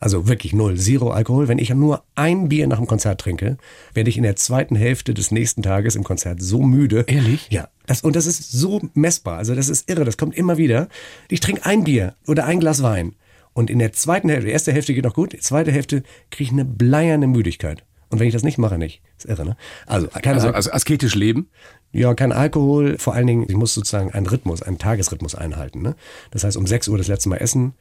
[0.00, 1.46] Also wirklich null, zero Alkohol.
[1.46, 3.56] Wenn ich nur ein Bier nach dem Konzert trinke,
[3.94, 7.04] werde ich in der zweiten Hälfte des nächsten Tages im Konzert so müde.
[7.06, 7.46] Ehrlich?
[7.50, 7.68] Ja.
[7.86, 9.38] Das, und das ist so messbar.
[9.38, 10.04] Also das ist irre.
[10.04, 10.88] Das kommt immer wieder.
[11.28, 13.14] Ich trinke ein Bier oder ein Glas Wein.
[13.52, 16.44] Und in der zweiten Hälfte, die erste Hälfte geht noch gut, die zweite Hälfte kriege
[16.44, 17.84] ich eine bleierne Müdigkeit.
[18.08, 19.02] Und wenn ich das nicht mache, nicht.
[19.18, 19.56] Ist irre, ne?
[19.86, 21.48] Also, kein Also, Al- also asketisch leben?
[21.92, 22.98] ja, kein Alkohol.
[22.98, 25.82] Vor allen Dingen, ich muss sozusagen einen Rhythmus, einen Tagesrhythmus einhalten.
[25.82, 25.94] Ne?
[26.32, 27.74] Das heißt, um 6 Uhr das letzte Mal essen,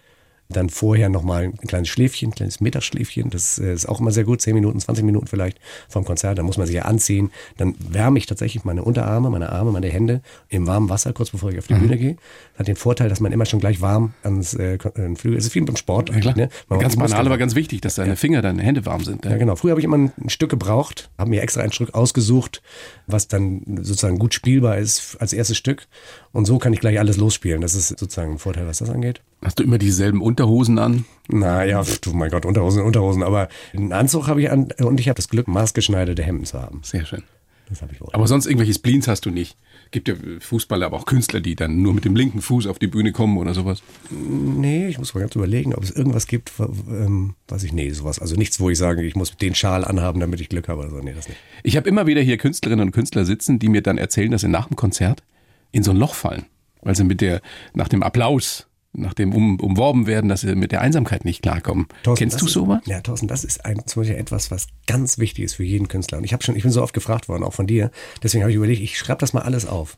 [0.51, 3.29] dann vorher nochmal ein kleines Schläfchen, ein kleines Mittagsschläfchen.
[3.29, 6.39] Das äh, ist auch immer sehr gut, 10 Minuten, 20 Minuten vielleicht vom Konzert.
[6.39, 7.29] Dann muss man sich ja anziehen.
[7.57, 11.51] Dann wärme ich tatsächlich meine Unterarme, meine Arme, meine Hände im warmen Wasser, kurz bevor
[11.51, 11.79] ich auf die Mhm.
[11.81, 12.15] Bühne gehe.
[12.53, 15.37] Das hat den Vorteil, dass man immer schon gleich warm ans äh, äh, Flügel.
[15.37, 16.09] Es ist wie beim Sport.
[16.23, 16.33] Ja.
[16.35, 16.49] Ne?
[16.67, 19.25] Man Ganz banal, aber Muskeln- ganz wichtig, dass deine Finger, deine Hände warm sind.
[19.25, 19.55] ja, genau.
[19.55, 22.63] Früher habe ich immer ein, ein Stück gebraucht, habe mir extra ein Stück ausgesucht,
[23.05, 25.87] was dann sozusagen gut spielbar ist als erstes Stück.
[26.31, 27.61] Und so kann ich gleich alles losspielen.
[27.61, 29.21] Das ist sozusagen ein Vorteil, was das angeht.
[29.41, 31.05] Hast du immer dieselben Unterhosen an?
[31.29, 33.23] Naja, du mein Gott, Unterhosen, Unterhosen.
[33.23, 36.81] Aber einen Anzug habe ich an und ich habe das Glück, maßgeschneiderte Hemden zu haben.
[36.83, 37.23] Sehr schön.
[37.69, 38.09] Das habe ich wohl.
[38.13, 39.55] Aber sonst irgendwelche Spleens hast du nicht.
[39.91, 42.87] Gibt ja Fußballer, aber auch Künstler, die dann nur mit dem linken Fuß auf die
[42.87, 43.81] Bühne kommen oder sowas.
[44.09, 47.89] Nee, ich muss mal ganz überlegen, ob es irgendwas gibt, wa- ähm, weiß ich, nee,
[47.91, 48.19] sowas.
[48.19, 50.89] Also nichts, wo ich sage, ich muss den Schal anhaben, damit ich Glück habe oder
[50.89, 50.97] so.
[50.97, 51.39] Nee, das nicht.
[51.63, 54.47] Ich habe immer wieder hier Künstlerinnen und Künstler sitzen, die mir dann erzählen, dass sie
[54.47, 55.23] nach dem Konzert
[55.71, 56.45] in so ein Loch fallen,
[56.81, 57.41] weil sie mit der
[57.73, 61.87] nach dem Applaus, nach dem um, umworben werden, dass sie mit der Einsamkeit nicht klarkommen.
[62.03, 62.81] Thorsten, Kennst du sowas?
[62.85, 66.17] Ja, Thorsten, das ist ein, zum Beispiel etwas, was ganz wichtig ist für jeden Künstler.
[66.17, 67.91] Und ich habe schon, ich bin so oft gefragt worden, auch von dir.
[68.23, 69.97] Deswegen habe ich überlegt, ich schreibe das mal alles auf.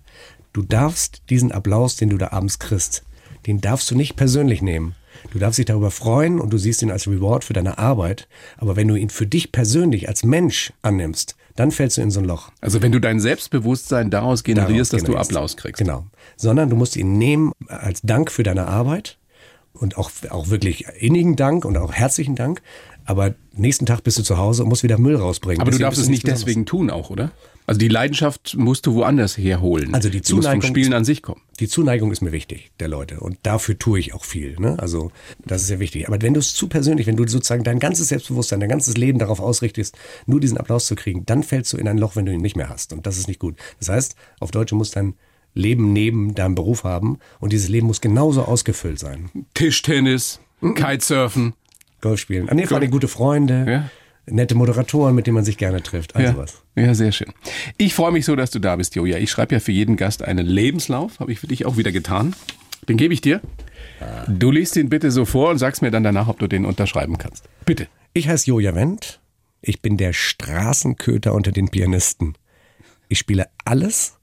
[0.54, 3.04] Du darfst diesen Applaus, den du da abends kriegst,
[3.48, 4.96] den darfst du nicht persönlich nehmen.
[5.32, 8.28] Du darfst dich darüber freuen und du siehst ihn als Reward für deine Arbeit.
[8.58, 12.20] Aber wenn du ihn für dich persönlich als Mensch annimmst, dann fällst du in so
[12.20, 12.52] ein Loch.
[12.62, 15.18] Also wenn du dein Selbstbewusstsein daraus generierst, Daraus dass du.
[15.18, 15.80] Applaus kriegst.
[15.80, 16.06] Genau.
[16.38, 19.18] Sondern du musst ihn nehmen als Dank für deine Arbeit
[19.74, 22.62] und auch, auch wirklich innigen Dank und auch herzlichen Dank.
[23.06, 25.62] Aber nächsten Tag bist du zu Hause und musst wieder Müll rausbringen.
[25.62, 27.32] Aber du Deswegen darfst bist es nicht deswegen tun auch, oder?
[27.68, 29.94] Also die Leidenschaft musst du woanders herholen.
[29.94, 31.42] Also die du musst vom Zuneigung- Spielen an sich kommen.
[31.60, 33.20] Die Zuneigung ist mir wichtig, der Leute.
[33.20, 34.56] Und dafür tue ich auch viel.
[34.60, 34.76] Ne?
[34.80, 35.12] Also
[35.46, 36.08] das ist sehr wichtig.
[36.08, 39.20] Aber wenn du es zu persönlich, wenn du sozusagen dein ganzes Selbstbewusstsein, dein ganzes Leben
[39.20, 42.34] darauf ausrichtest, nur diesen Applaus zu kriegen, dann fällst du in ein Loch, wenn du
[42.34, 42.94] ihn nicht mehr hast.
[42.94, 43.56] Und das ist nicht gut.
[43.80, 45.14] Das heißt, auf Deutsch, du musst dein
[45.54, 47.20] Leben neben deinem Beruf haben.
[47.40, 49.30] Und dieses Leben muss genauso ausgefüllt sein.
[49.54, 50.76] Tischtennis, Mhm.
[50.76, 51.54] Kitesurfen.
[52.02, 52.50] Golf spielen.
[52.50, 53.90] An vor allem gute Freunde, Ja.
[54.26, 56.16] Nette Moderatoren, mit denen man sich gerne trifft.
[56.16, 56.38] Also Ja.
[56.38, 56.62] was.
[56.76, 57.32] ja, sehr schön.
[57.78, 59.18] Ich freue mich so, dass du da bist, Joja.
[59.18, 61.20] Ich schreibe ja für jeden Gast einen Lebenslauf.
[61.20, 62.36] Habe ich für dich auch wieder getan.
[62.88, 63.42] Den gebe ich dir.
[64.28, 67.18] Du liest ihn bitte so vor und sagst mir dann danach, ob du den unterschreiben
[67.18, 67.48] kannst.
[67.66, 67.88] Bitte.
[68.14, 69.20] Ich heiße Joja Wendt.
[69.62, 72.34] Ich bin der Straßenköter unter den Pianisten.
[73.10, 74.18] Ich spiele alles,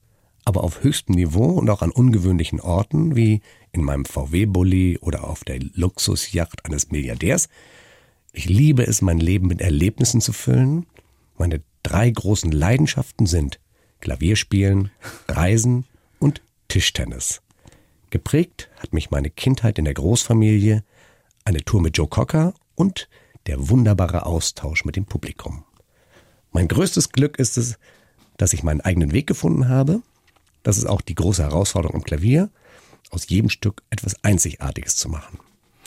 [0.45, 5.45] aber auf höchstem Niveau und auch an ungewöhnlichen Orten, wie in meinem VW-Bully oder auf
[5.45, 7.49] der Luxusjacht eines Milliardärs.
[8.39, 10.87] Ich liebe es, mein Leben mit Erlebnissen zu füllen.
[11.39, 13.59] Meine drei großen Leidenschaften sind
[13.99, 14.93] Klavierspielen,
[15.27, 15.87] Reisen
[16.21, 17.43] und Tischtennis.
[18.11, 20.85] Geprägt hat mich meine Kindheit in der Großfamilie,
[21.45, 23.09] eine Tour mit Joe Cocker und
[23.49, 25.65] der wunderbare Austausch mit dem Publikum.
[26.53, 27.77] Mein größtes Glück ist es,
[28.37, 30.01] dass ich meinen eigenen Weg gefunden habe.
[30.63, 32.51] Das ist auch die große Herausforderung am Klavier,
[33.11, 35.41] aus jedem Stück etwas Einzigartiges zu machen.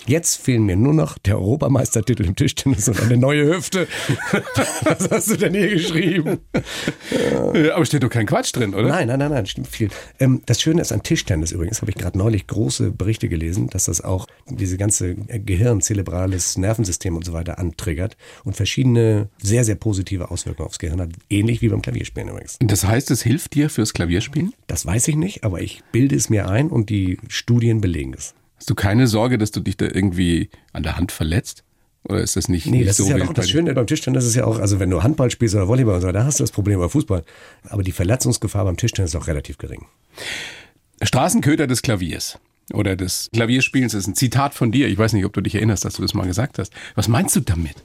[0.08, 3.88] Jetzt fehlen mir nur noch der Europameistertitel im Tischtennis und eine neue Hüfte.
[4.84, 6.40] Was hast du denn hier geschrieben?
[7.54, 8.88] Äh, Aber steht doch kein Quatsch drin, oder?
[8.88, 9.90] Nein, nein, nein, nein, stimmt viel.
[10.20, 13.86] Ähm, das Schöne ist an Tischtennis übrigens, habe ich gerade neulich große Berichte gelesen, dass
[13.86, 19.76] das auch diese ganze Gehirn, zerebrales Nervensystem und so weiter antriggert und verschiedene sehr, sehr
[19.76, 21.10] positive Auswirkungen aufs Gehirn hat.
[21.30, 22.58] Ähnlich wie beim Klavierspielen übrigens.
[22.60, 24.54] Das heißt, es hilft dir fürs Klavierspielen?
[24.68, 28.34] Das weiß ich nicht, aber ich bilde es mir ein und die Studien belegen es.
[28.62, 31.64] Hast du keine Sorge, dass du dich da irgendwie an der Hand verletzt?
[32.04, 33.50] Oder ist das nicht, Nee, nicht das so ist ja auch das?
[33.50, 36.12] Schöne beim Tischtennis ist ja auch, also wenn du Handball spielst oder Volleyball und so,
[36.12, 37.24] da hast du das Problem bei Fußball.
[37.70, 39.88] Aber die Verletzungsgefahr beim Tischtennis ist auch relativ gering.
[41.02, 42.38] Straßenköter des Klaviers
[42.72, 44.88] oder des Klavierspielens ist ein Zitat von dir.
[44.90, 46.72] Ich weiß nicht, ob du dich erinnerst, dass du das mal gesagt hast.
[46.94, 47.78] Was meinst du damit?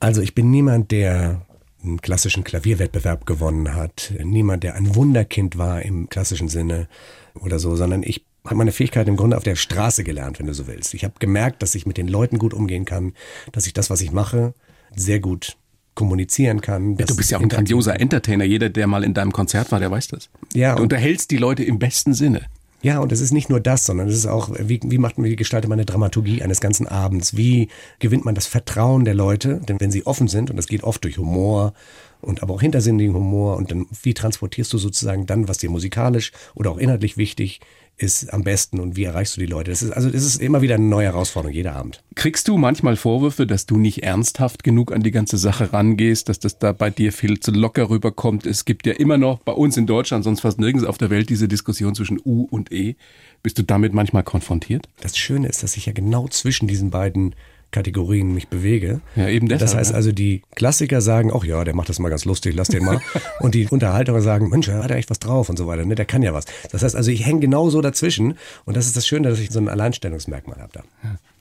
[0.00, 1.42] Also ich bin niemand, der
[1.82, 6.88] einen klassischen Klavierwettbewerb gewonnen hat, niemand, der ein Wunderkind war im klassischen Sinne
[7.34, 10.54] oder so, sondern ich habe meine Fähigkeit im Grunde auf der Straße gelernt, wenn du
[10.54, 10.94] so willst.
[10.94, 13.12] Ich habe gemerkt, dass ich mit den Leuten gut umgehen kann,
[13.52, 14.54] dass ich das, was ich mache,
[14.94, 15.56] sehr gut
[15.94, 16.96] kommunizieren kann.
[16.96, 18.44] Du bist ja auch ein grandioser Entertainer.
[18.44, 20.28] Jeder, der mal in deinem Konzert war, der weiß das.
[20.54, 22.42] Ja, Du und- unterhältst die Leute im besten Sinne.
[22.82, 25.26] Ja, und es ist nicht nur das, sondern es ist auch, wie, wie macht man,
[25.28, 27.36] wie gestaltet man eine Dramaturgie eines ganzen Abends?
[27.36, 29.60] Wie gewinnt man das Vertrauen der Leute?
[29.66, 31.72] Denn wenn sie offen sind, und das geht oft durch Humor
[32.20, 36.32] und aber auch hintersinnigen Humor, und dann, wie transportierst du sozusagen dann, was dir musikalisch
[36.54, 37.60] oder auch inhaltlich wichtig
[37.98, 39.70] ist am besten und wie erreichst du die Leute?
[39.70, 42.02] Das ist, also das ist immer wieder eine neue Herausforderung, jeder Abend.
[42.14, 46.38] Kriegst du manchmal Vorwürfe, dass du nicht ernsthaft genug an die ganze Sache rangehst, dass
[46.38, 48.44] das da bei dir viel zu locker rüberkommt?
[48.44, 51.30] Es gibt ja immer noch bei uns in Deutschland, sonst fast nirgends auf der Welt,
[51.30, 52.96] diese Diskussion zwischen U und E.
[53.42, 54.88] Bist du damit manchmal konfrontiert?
[55.00, 57.34] Das Schöne ist, dass ich ja genau zwischen diesen beiden
[57.76, 59.02] Kategorien mich bewege.
[59.16, 59.96] Ja, eben deshalb, das heißt ja.
[59.96, 63.02] also, die Klassiker sagen, ach ja, der macht das mal ganz lustig, lass den mal.
[63.40, 65.94] und die Unterhalter sagen, Mensch, da hat er echt was drauf und so weiter, ne?
[65.94, 66.46] der kann ja was.
[66.72, 69.50] Das heißt also, ich hänge genau so dazwischen und das ist das Schöne, dass ich
[69.50, 70.84] so ein Alleinstellungsmerkmal habe da.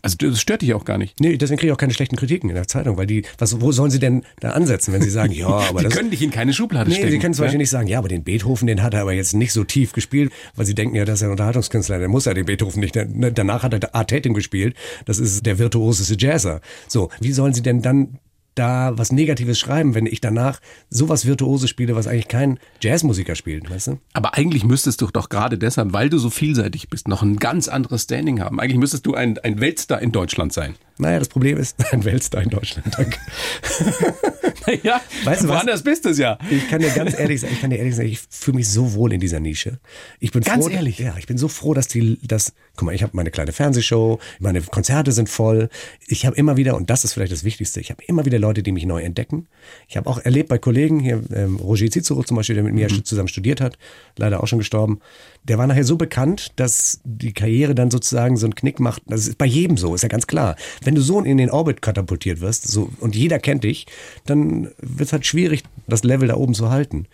[0.05, 1.19] Also das stört dich auch gar nicht.
[1.19, 3.71] Nee, deswegen kriege ich auch keine schlechten Kritiken in der Zeitung, weil die, was, wo
[3.71, 5.95] sollen sie denn da ansetzen, wenn sie sagen, ja, aber das...
[5.95, 7.11] können dich in keine Schublade Nee, stecken.
[7.11, 7.47] sie können zum ja?
[7.47, 9.93] Beispiel nicht sagen, ja, aber den Beethoven, den hat er aber jetzt nicht so tief
[9.93, 12.95] gespielt, weil sie denken ja, das ist ein Unterhaltungskünstler, der muss ja den Beethoven nicht.
[12.95, 16.61] Ne, danach hat er Art Tatum gespielt, das ist der virtuoseste Jazzer.
[16.87, 18.19] So, wie sollen sie denn dann
[18.55, 23.69] da was Negatives schreiben, wenn ich danach sowas Virtuoses spiele, was eigentlich kein Jazzmusiker spielt,
[23.69, 23.99] weißt du?
[24.13, 27.67] Aber eigentlich müsstest du doch gerade deshalb, weil du so vielseitig bist, noch ein ganz
[27.67, 28.59] anderes Standing haben.
[28.59, 30.75] Eigentlich müsstest du ein, ein Weltstar in Deutschland sein.
[30.97, 33.19] Naja, das Problem ist, ein Weltstar in Deutschland, danke.
[34.83, 35.57] ja, Weißt du was?
[35.57, 36.37] woanders bist du es ja.
[36.49, 38.93] Ich kann dir ganz ehrlich sagen, ich kann dir ehrlich sagen, ich fühle mich so
[38.93, 39.79] wohl in dieser Nische.
[40.19, 40.99] Ich bin Ganz froh, ehrlich?
[40.99, 44.19] Ja, ich bin so froh, dass die, das, guck mal, ich habe meine kleine Fernsehshow,
[44.39, 45.69] meine Konzerte sind voll.
[46.07, 48.63] Ich habe immer wieder, und das ist vielleicht das Wichtigste, ich habe immer wieder Leute,
[48.63, 49.47] die mich neu entdecken.
[49.87, 52.87] Ich habe auch erlebt bei Kollegen hier, ähm, Roger Cicero zum Beispiel, der mit mir
[53.03, 53.77] zusammen studiert hat,
[54.17, 54.99] leider auch schon gestorben.
[55.43, 59.03] Der war nachher so bekannt, dass die Karriere dann sozusagen so einen Knick macht.
[59.05, 60.55] Das ist bei jedem so, ist ja ganz klar.
[60.83, 63.85] Wenn du so in den Orbit katapultiert wirst, so, und jeder kennt dich,
[64.25, 64.44] dann
[64.79, 67.07] wird es halt schwierig, das Level da oben zu halten.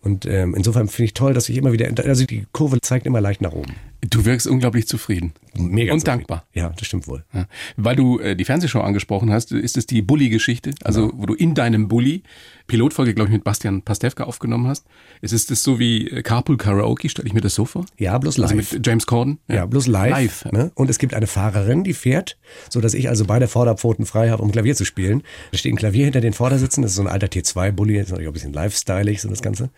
[0.00, 3.22] Und ähm, insofern finde ich toll, dass ich immer wieder, also die Kurve zeigt immer
[3.22, 3.74] leicht nach oben.
[4.10, 5.32] Du wirkst unglaublich zufrieden.
[5.56, 6.18] Mega Und zufrieden.
[6.18, 6.46] dankbar.
[6.52, 7.24] Ja, das stimmt wohl.
[7.32, 7.46] Ja.
[7.76, 11.54] Weil du äh, die Fernsehshow angesprochen hast, ist es die Bully-Geschichte, also wo du in
[11.54, 12.22] deinem Bully
[12.66, 14.86] Pilotfolge, glaube ich, mit Bastian Pastewka aufgenommen hast.
[15.20, 17.84] Ist es das so wie äh, Carpool Karaoke, stelle ich mir das so vor?
[17.98, 18.52] Ja, bloß live.
[18.52, 19.38] Also mit James Corden?
[19.48, 20.10] Ja, bloß live.
[20.10, 20.44] Live.
[20.52, 20.72] Ne?
[20.74, 22.38] Und es gibt eine Fahrerin, die fährt,
[22.70, 25.22] so dass ich also beide Vorderpfoten frei habe, um Klavier zu spielen.
[25.52, 26.82] Da steht ein Klavier hinter den Vordersitzen.
[26.82, 29.70] Das ist so ein alter T2-Bully, ist natürlich auch ein bisschen lifestyleig, so das Ganze.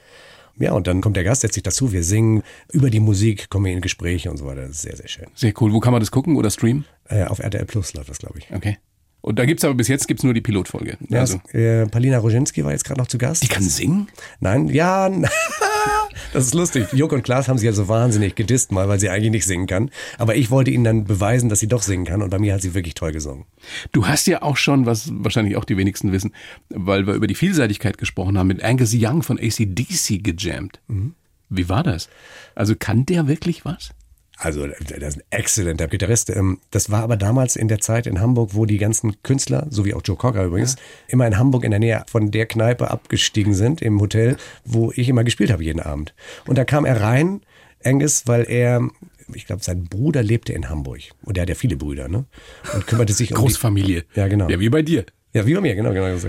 [0.59, 2.43] Ja, und dann kommt der Gast, setzt sich dazu, wir singen
[2.73, 4.63] über die Musik, kommen wir in Gespräche und so weiter.
[4.63, 5.27] Das ist sehr, sehr schön.
[5.35, 5.73] Sehr cool.
[5.73, 6.87] Wo kann man das gucken oder streamen?
[7.09, 8.51] Äh, auf RTL Plus läuft das, glaube ich.
[8.55, 8.79] Okay.
[9.21, 10.99] Und da gibt's aber bis jetzt gibt's nur die Pilotfolge.
[11.09, 13.43] Ja, also, äh, Palina Roginski war jetzt gerade noch zu Gast.
[13.43, 14.09] die kann singen?
[14.41, 15.11] Nein, ja,
[16.33, 16.87] das ist lustig.
[16.93, 19.67] Juck und Klaas haben sie ja so wahnsinnig gedisst mal, weil sie eigentlich nicht singen
[19.67, 19.91] kann.
[20.19, 22.63] Aber ich wollte ihnen dann beweisen, dass sie doch singen kann und bei mir hat
[22.63, 23.47] sie wirklich toll gesungen.
[23.93, 26.33] Du hast ja auch schon, was wahrscheinlich auch die wenigsten wissen,
[26.69, 30.81] weil wir über die Vielseitigkeit gesprochen haben, mit Angus Young von ACDC gejammt.
[30.89, 31.15] Mhm.
[31.49, 32.09] Wie war das?
[32.55, 33.91] Also kann der wirklich was?
[34.39, 36.29] Also, der ist ein exzellenter Gitarrist.
[36.31, 39.85] Ähm, Das war aber damals in der Zeit in Hamburg, wo die ganzen Künstler, so
[39.85, 40.77] wie auch Joe Cocker übrigens,
[41.09, 45.09] immer in Hamburg in der Nähe von der Kneipe abgestiegen sind, im Hotel, wo ich
[45.09, 46.15] immer gespielt habe jeden Abend.
[46.47, 47.41] Und da kam er rein,
[47.83, 48.87] Angus, weil er,
[49.33, 51.01] ich glaube, sein Bruder lebte in Hamburg.
[51.23, 52.27] Und er hat ja viele Brüder, ne?
[52.75, 54.05] Und kümmerte sich um die, Großfamilie.
[54.15, 54.51] Ja, genau.
[54.51, 55.07] Ja, wie bei dir.
[55.33, 56.09] Ja, wie bei mir, genau, genau.
[56.09, 56.27] das.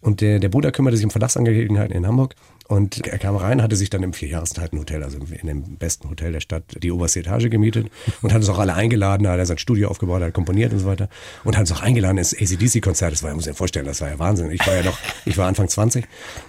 [0.00, 2.34] Und der, der Bruder kümmerte sich um Verlagsangelegenheiten in Hamburg.
[2.70, 6.38] Und er kam rein, hatte sich dann im Vierjahreszeiten-Hotel, also in dem besten Hotel der
[6.38, 7.90] Stadt, die oberste Etage gemietet
[8.22, 9.24] und hat uns auch alle eingeladen.
[9.24, 11.08] Da hat er sein Studio aufgebaut, hat komponiert und so weiter.
[11.42, 13.10] Und hat uns auch eingeladen ins ACDC-Konzert.
[13.10, 14.52] Das war, muss ich mir vorstellen, das war ja Wahnsinn.
[14.52, 16.04] Ich war ja noch, ich war Anfang 20.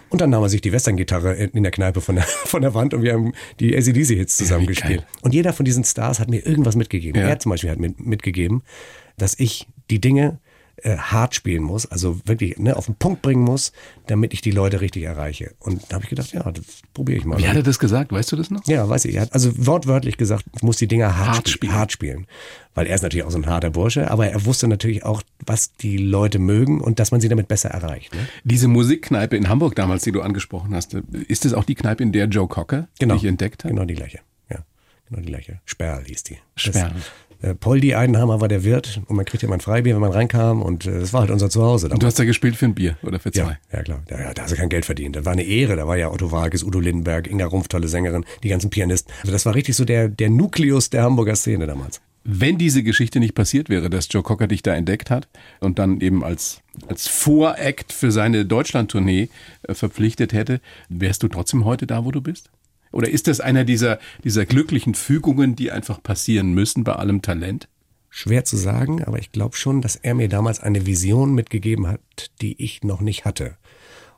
[0.10, 2.94] Und dann nahm er sich die Western-Gitarre in der Kneipe von der, von der Wand
[2.94, 5.00] und wir haben die ACDC-Hits zusammen wie gespielt.
[5.00, 5.08] geil.
[5.24, 7.20] Und jeder von diesen Stars hat mir irgendwas mitgegeben.
[7.20, 7.30] Ja.
[7.30, 8.62] Er zum Beispiel hat mir mitgegeben,
[9.18, 10.38] dass ich die Dinge
[10.84, 13.72] äh, hart spielen muss, also wirklich ne, auf den Punkt bringen muss,
[14.08, 15.54] damit ich die Leute richtig erreiche.
[15.60, 17.38] Und da habe ich gedacht, ja, das probiere ich mal.
[17.38, 18.12] Wie hat er das gesagt?
[18.12, 18.66] Weißt du das noch?
[18.68, 19.16] ja, weiß ich.
[19.16, 22.28] Er hat also wortwörtlich gesagt, ich muss die Dinger hart, Hart spielen, hart spielen.
[22.74, 25.74] Weil er ist natürlich auch so ein harter Bursche, aber er wusste natürlich auch, was
[25.76, 28.14] die Leute mögen und dass man sie damit besser erreicht.
[28.14, 28.28] Ne?
[28.44, 32.12] Diese Musikkneipe in Hamburg damals, die du angesprochen hast, ist das auch die Kneipe, in
[32.12, 33.72] der Joe Cocker dich entdeckt hat?
[33.72, 34.20] Genau die gleiche.
[34.50, 34.60] Ja,
[35.10, 35.60] genau die gleiche.
[35.66, 36.38] Sperl hieß die.
[36.56, 36.92] Sperl.
[36.94, 40.12] Das, äh, Poldi Eidenhammer war der Wirt und man kriegte immer ein Freibier, wenn man
[40.12, 41.90] reinkam und äh, das war halt unser Zuhause.
[41.90, 43.58] Und du hast da gespielt für ein Bier oder für zwei?
[43.72, 44.04] Ja, ja klar.
[44.08, 45.16] Da, ja, da hast du kein Geld verdient.
[45.16, 45.76] Das war eine Ehre.
[45.76, 49.14] Da war ja Otto Wages, Udo Lindenberg, Inga Rumpf, tolle Sängerin, die ganzen Pianisten.
[49.22, 52.02] Also das war richtig so der, der Nukleus der Hamburger Szene damals.
[52.24, 55.28] Wenn diese Geschichte nicht passiert wäre, dass Joe Cocker dich da entdeckt hat
[55.60, 59.30] und dann eben als, als Voract für seine Deutschland-Tournee
[59.64, 62.52] äh, verpflichtet hätte, wärst du trotzdem heute da, wo du bist?
[62.92, 67.68] Oder ist das einer dieser, dieser glücklichen Fügungen, die einfach passieren müssen bei allem Talent?
[68.10, 72.02] Schwer zu sagen, aber ich glaube schon, dass er mir damals eine Vision mitgegeben hat,
[72.42, 73.56] die ich noch nicht hatte.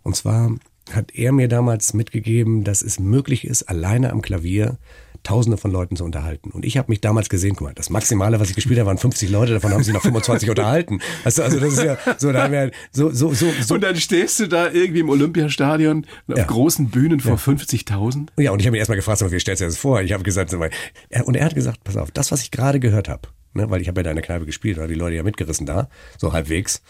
[0.01, 0.55] Und zwar
[0.91, 4.77] hat er mir damals mitgegeben, dass es möglich ist, alleine am Klavier
[5.23, 6.51] Tausende von Leuten zu unterhalten.
[6.51, 8.97] Und ich habe mich damals gesehen, guck mal, das Maximale, was ich gespielt habe, waren
[8.97, 10.99] 50 Leute, davon haben sich noch 25 unterhalten.
[11.23, 13.73] Also, also das ist ja so, da haben wir so, so, so, so.
[13.75, 16.43] Und dann stehst du da irgendwie im Olympiastadion auf Ja.
[16.45, 18.27] großen Bühnen vor 50.000.
[18.37, 20.01] Ja, und ich habe ihn erstmal gefragt, so, wie stellst du dir das vor?
[20.01, 23.29] Ich habe gesagt, und er hat gesagt, pass auf, das, was ich gerade gehört habe,
[23.53, 25.65] ne, weil ich habe ja da in der Kneipe gespielt, oder die Leute ja mitgerissen
[25.65, 26.81] da, so halbwegs.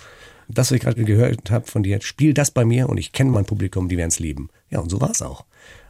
[0.49, 3.29] Das, was ich gerade gehört habe von dir, spiel das bei mir und ich kenne
[3.31, 4.49] mein Publikum, die werden es lieben.
[4.69, 5.45] Ja, und so war es auch.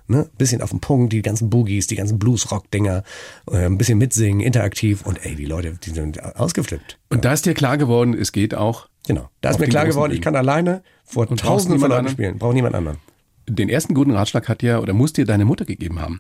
[0.08, 0.30] Ne?
[0.38, 3.04] Bisschen auf den Punkt, die ganzen Boogies, die ganzen Blues-Rock-Dinger,
[3.50, 7.00] äh, ein bisschen mitsingen, interaktiv und ey, die Leute, die sind ausgeflippt.
[7.10, 8.90] Und da ist dir klar geworden, es geht auch.
[9.08, 9.30] Genau.
[9.42, 12.54] Da ist mir klar geworden, ich kann alleine vor Und tausenden von Leuten spielen, brauche
[12.54, 12.98] niemand anderen.
[13.48, 16.20] Den ersten guten Ratschlag hat ja oder muss dir deine Mutter gegeben haben,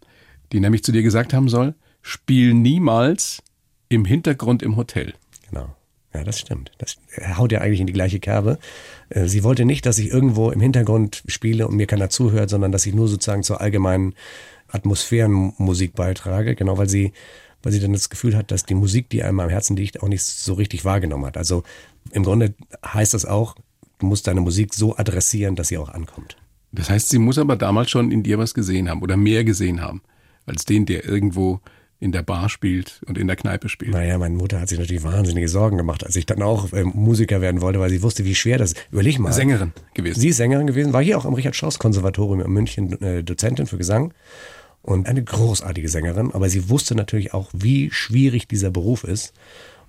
[0.51, 3.41] die nämlich zu dir gesagt haben soll, spiel niemals
[3.89, 5.13] im Hintergrund im Hotel.
[5.49, 5.75] Genau.
[6.13, 6.71] Ja, das stimmt.
[6.77, 6.97] Das
[7.37, 8.59] haut ja eigentlich in die gleiche Kerbe.
[9.09, 12.71] Äh, Sie wollte nicht, dass ich irgendwo im Hintergrund spiele und mir keiner zuhört, sondern
[12.71, 14.13] dass ich nur sozusagen zur allgemeinen
[14.69, 17.13] Atmosphärenmusik beitrage, genau weil sie,
[17.61, 20.07] weil sie dann das Gefühl hat, dass die Musik, die einem am Herzen liegt, auch
[20.07, 21.37] nicht so richtig wahrgenommen hat.
[21.37, 21.63] Also
[22.11, 22.53] im Grunde
[22.85, 23.55] heißt das auch,
[23.99, 26.37] du musst deine Musik so adressieren, dass sie auch ankommt.
[26.71, 29.81] Das heißt, sie muss aber damals schon in dir was gesehen haben oder mehr gesehen
[29.81, 30.01] haben,
[30.45, 31.61] als den, der irgendwo
[32.03, 33.93] in der Bar spielt und in der Kneipe spielt.
[33.93, 37.39] Naja, meine Mutter hat sich natürlich wahnsinnige Sorgen gemacht, als ich dann auch ähm, Musiker
[37.39, 38.87] werden wollte, weil sie wusste, wie schwer das ist.
[38.91, 39.31] Überleg mal.
[39.31, 40.19] Sängerin gewesen.
[40.19, 44.13] Sie ist Sängerin gewesen, war hier auch am Richard-Strauss-Konservatorium in München äh, Dozentin für Gesang
[44.81, 49.33] und eine großartige Sängerin, aber sie wusste natürlich auch, wie schwierig dieser Beruf ist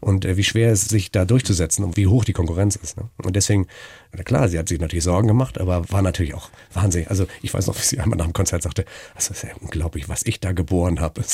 [0.04, 2.96] und äh, wie schwer es ist, sich da durchzusetzen und wie hoch die Konkurrenz ist.
[2.96, 3.08] Ne?
[3.22, 3.66] Und deswegen,
[4.12, 7.10] na klar, sie hat sich natürlich Sorgen gemacht, aber war natürlich auch wahnsinnig.
[7.10, 10.08] Also ich weiß noch, wie sie einmal nach dem Konzert sagte, das ist ja unglaublich,
[10.08, 11.22] was ich da geboren habe.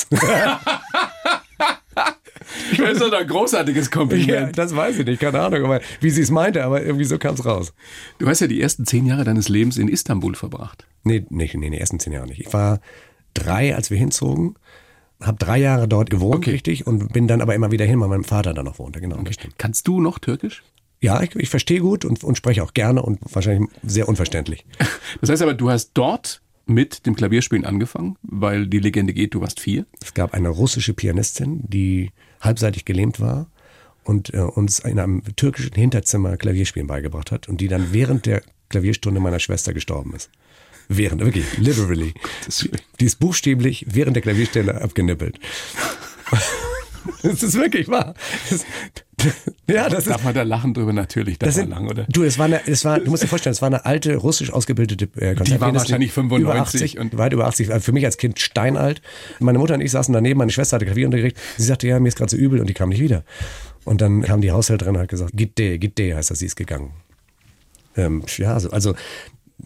[2.77, 4.57] Das ist doch ein großartiges ja, Kompliment.
[4.57, 7.35] das weiß ich nicht, keine Ahnung, aber wie sie es meinte, aber irgendwie so kam
[7.35, 7.73] es raus.
[8.17, 10.85] Du hast ja die ersten zehn Jahre deines Lebens in Istanbul verbracht.
[11.03, 12.41] Nee, nee, nee, die ersten zehn Jahre nicht.
[12.41, 12.81] Ich war
[13.33, 14.55] drei, als wir hinzogen,
[15.21, 16.51] habe drei Jahre dort gewohnt, Okay.
[16.51, 19.01] richtig, und bin dann aber immer wieder hin, weil mein Vater da noch wohnte.
[19.01, 19.57] Genau, stimmt.
[19.57, 20.63] Kannst du noch Türkisch?
[20.99, 24.65] Ja, ich, ich verstehe gut und, und spreche auch gerne und wahrscheinlich sehr unverständlich.
[25.19, 29.41] Das heißt aber, du hast dort mit dem Klavierspielen angefangen, weil die Legende geht, du
[29.41, 29.85] warst vier.
[30.01, 33.47] Es gab eine russische Pianistin, die halbseitig gelähmt war
[34.05, 38.41] und äh, uns in einem türkischen Hinterzimmer Klavierspielen beigebracht hat und die dann während der
[38.69, 40.29] Klavierstunde meiner Schwester gestorben ist.
[40.93, 42.13] Während, wirklich, literally.
[42.99, 45.39] Die ist buchstäblich während der Klavierstunde abgenippelt.
[47.23, 48.13] Das ist wirklich wahr.
[48.51, 48.63] Das,
[49.67, 50.93] ja, das ist, Darf man da lachen drüber?
[50.93, 52.05] Natürlich, das sind, lachen, oder?
[52.09, 54.51] Du, es war, eine, es war, du musst dir vorstellen, es war eine alte russisch
[54.51, 55.61] ausgebildete äh, Konzertpianistin.
[55.61, 57.71] war wahrscheinlich 95 über 80 und- weit über 80.
[57.71, 59.01] Also für mich als Kind steinalt.
[59.39, 61.37] Meine Mutter und ich saßen daneben, meine Schwester hatte Klavierunterricht.
[61.57, 63.23] Sie sagte, ja, mir ist gerade so übel und die kam nicht wieder.
[63.83, 66.91] Und dann kam die Haushälterin und hat gesagt, Gitte, Gitte heißt das, sie ist gegangen.
[67.97, 68.93] Ähm, ja, also, also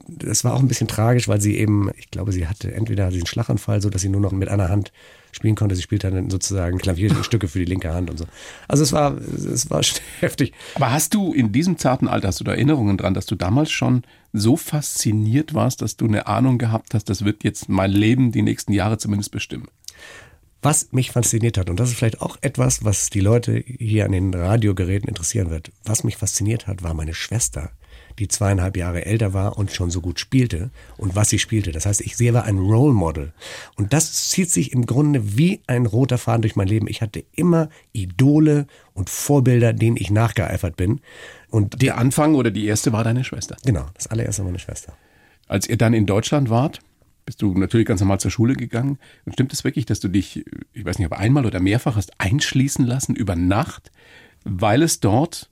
[0.07, 3.25] das war auch ein bisschen tragisch, weil sie eben, ich glaube, sie hatte entweder einen
[3.25, 4.91] Schlaganfall, so dass sie nur noch mit einer Hand
[5.31, 5.75] spielen konnte.
[5.75, 8.25] Sie spielte dann sozusagen Klavierstücke für die linke Hand und so.
[8.67, 9.81] Also es war, es war
[10.19, 10.53] heftig.
[10.75, 13.71] Aber hast du in diesem zarten Alter, hast du da Erinnerungen dran, dass du damals
[13.71, 18.31] schon so fasziniert warst, dass du eine Ahnung gehabt hast, das wird jetzt mein Leben
[18.31, 19.67] die nächsten Jahre zumindest bestimmen?
[20.61, 24.11] Was mich fasziniert hat, und das ist vielleicht auch etwas, was die Leute hier an
[24.11, 27.71] den Radiogeräten interessieren wird, was mich fasziniert hat, war meine Schwester,
[28.19, 31.71] die zweieinhalb Jahre älter war und schon so gut spielte und was sie spielte.
[31.71, 33.33] Das heißt, ich sehe war ein Role Model.
[33.75, 36.87] Und das zieht sich im Grunde wie ein roter Faden durch mein Leben.
[36.87, 41.01] Ich hatte immer Idole und Vorbilder, denen ich nachgeeifert bin.
[41.49, 43.55] Und Der Anfang oder die erste war deine Schwester.
[43.65, 44.93] genau, das allererste meine Schwester.
[45.47, 46.79] Als ihr dann in Deutschland wart,
[47.25, 48.99] bist du natürlich ganz normal zur Schule gegangen.
[49.25, 52.19] Und stimmt es wirklich, dass du dich, ich weiß nicht, ob einmal oder mehrfach hast
[52.19, 53.91] einschließen lassen über Nacht,
[54.43, 55.49] weil es dort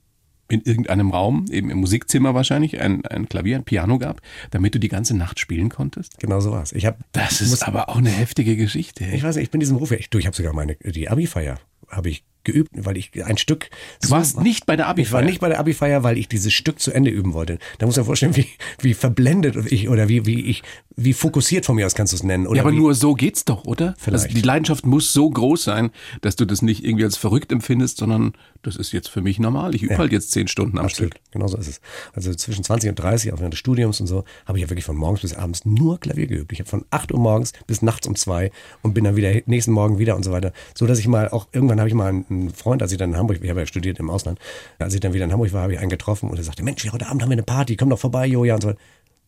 [0.48, 4.78] in irgendeinem Raum, eben im Musikzimmer wahrscheinlich, ein, ein Klavier, ein Piano gab, damit du
[4.78, 6.18] die ganze Nacht spielen konntest?
[6.18, 6.72] Genau so war's.
[6.72, 9.04] Ich habe Das ist aber auch eine heftige Geschichte.
[9.04, 11.08] Ich weiß nicht, ich bin diesem Beruf ja, ich, du, ich habe sogar meine die
[11.08, 13.70] Abi-Feier habe ich geübt, weil ich ein Stück.
[14.02, 16.52] Du warst nicht bei der abi Ich war nicht bei der Abi-Feier, weil ich dieses
[16.52, 17.58] Stück zu Ende üben wollte.
[17.78, 18.46] Da muss man vorstellen, wie,
[18.80, 20.62] wie verblendet ich oder wie, wie ich,
[20.96, 22.46] wie fokussiert von mir aus kannst du es nennen.
[22.46, 23.94] Oder Ja, aber wie, nur so geht's doch, oder?
[23.98, 24.24] Vielleicht.
[24.24, 27.98] Also die Leidenschaft muss so groß sein, dass du das nicht irgendwie als verrückt empfindest,
[27.98, 29.74] sondern das ist jetzt für mich normal.
[29.74, 31.24] Ich übe halt jetzt zehn Stunden am Absolut, Stück.
[31.32, 31.80] genau so ist es.
[32.12, 34.84] Also zwischen 20 und 30, auch während des Studiums und so, habe ich ja wirklich
[34.84, 36.52] von morgens bis abends nur Klavier geübt.
[36.52, 38.50] Ich habe von 8 Uhr morgens bis nachts um 2
[38.82, 40.52] und bin dann wieder nächsten Morgen wieder und so weiter.
[40.74, 43.16] So dass ich mal auch, irgendwann habe ich mal einen Freund, als ich dann in
[43.16, 44.38] Hamburg, ich habe ja studiert im Ausland,
[44.78, 46.84] als ich dann wieder in Hamburg war, habe ich einen getroffen und er sagte, Mensch,
[46.84, 48.78] ja, heute Abend haben wir eine Party, komm doch vorbei, Joja und so weiter.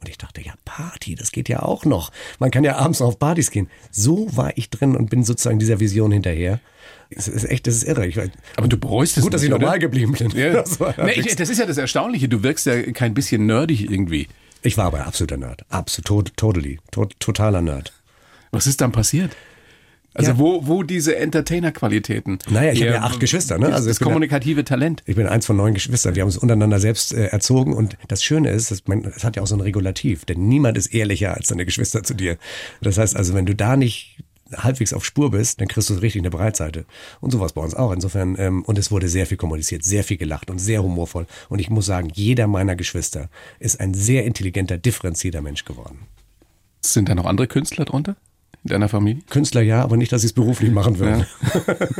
[0.01, 2.13] Und ich dachte, ja, Party, das geht ja auch noch.
[2.39, 3.71] Man kann ja abends noch auf Partys gehen.
[3.91, 6.61] So war ich drin und bin sozusagen dieser Vision hinterher.
[7.09, 8.07] Es ist echt, das ist irre.
[8.07, 8.19] Ich,
[8.57, 9.65] Aber du bereust es gut, dass ich nicht, oder?
[9.65, 10.31] normal geblieben bin.
[10.33, 10.53] Ja.
[10.67, 12.29] Das nee, ich, das ist ja das Erstaunliche.
[12.29, 14.29] Du wirkst ja kein bisschen nerdig irgendwie.
[14.63, 15.65] Ich war aber ein absoluter Nerd.
[15.71, 16.79] Absolut, totally.
[16.91, 17.93] Tot, totaler Nerd.
[18.51, 19.35] Was ist dann passiert?
[20.17, 20.39] Also Ja.
[20.39, 22.39] wo, wo diese Entertainer-Qualitäten?
[22.49, 23.67] Naja, ich habe ja acht Geschwister, ne?
[23.67, 25.03] Das, Also das kommunikative Talent.
[25.05, 26.15] Ich bin eins von neun Geschwistern.
[26.15, 27.75] Wir haben uns untereinander selbst äh, erzogen.
[27.75, 30.25] Und das Schöne ist, dass man, es hat ja auch so ein Regulativ.
[30.25, 32.39] Denn niemand ist ehrlicher als deine Geschwister zu dir.
[32.81, 34.19] Das heißt also, wenn du da nicht
[34.57, 36.87] halbwegs auf Spur bist, dann kriegst du richtig eine Breitseite.
[37.21, 37.93] Und sowas bei uns auch.
[37.93, 41.27] Insofern, ähm, und es wurde sehr viel kommuniziert, sehr viel gelacht und sehr humorvoll.
[41.49, 45.99] Und ich muss sagen, jeder meiner Geschwister ist ein sehr intelligenter, differenzierter Mensch geworden.
[46.81, 48.17] Sind da noch andere Künstler drunter?
[48.67, 49.23] In deiner Familie?
[49.31, 51.25] Künstler ja, aber nicht, dass sie es beruflich machen würden.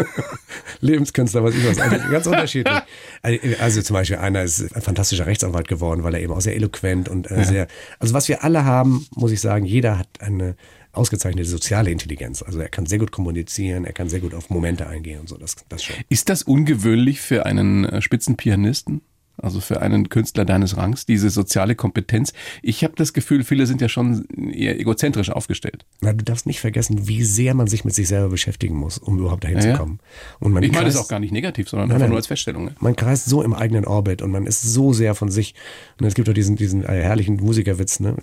[0.81, 1.79] Lebenskünstler, was ich was.
[1.79, 2.77] Also ganz unterschiedlich.
[3.61, 7.09] Also zum Beispiel einer ist ein fantastischer Rechtsanwalt geworden, weil er eben auch sehr eloquent
[7.09, 7.67] und äh, sehr.
[7.99, 10.57] Also was wir alle haben, muss ich sagen, jeder hat eine
[10.93, 12.43] ausgezeichnete soziale Intelligenz.
[12.43, 15.37] Also er kann sehr gut kommunizieren, er kann sehr gut auf Momente eingehen und so.
[15.37, 15.97] Das, das schon.
[16.09, 19.03] Ist das ungewöhnlich für einen äh, Spitzenpianisten?
[19.47, 22.33] Also für einen Künstler deines Rangs, diese soziale Kompetenz.
[22.63, 25.85] Ich habe das Gefühl, viele sind ja schon eher egozentrisch aufgestellt.
[26.01, 29.19] Na, du darfst nicht vergessen, wie sehr man sich mit sich selber beschäftigen muss, um
[29.21, 30.01] überhaupt dahin Ja, zu kommen.
[30.41, 32.11] Und man Ich meine das auch gar nicht negativ, sondern Nein, einfach nein.
[32.11, 32.65] nur als Feststellung.
[32.65, 32.75] ne?
[32.81, 35.55] Man kreist so im eigenen Orbit und man ist so sehr von sich.
[36.01, 38.17] Und es gibt doch diesen, diesen äh, herrlichen Musikerwitz, ne?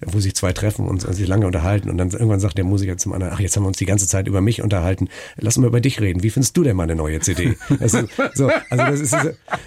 [0.00, 1.90] wo sich zwei treffen und sich lange unterhalten.
[1.90, 4.06] Und dann irgendwann sagt der Musiker zum anderen, ach, jetzt haben wir uns die ganze
[4.06, 5.08] Zeit über mich unterhalten.
[5.38, 6.22] Lass mal über dich reden.
[6.22, 7.56] Wie findest du denn meine neue CD?
[7.80, 9.16] Das ist, so, also das ist,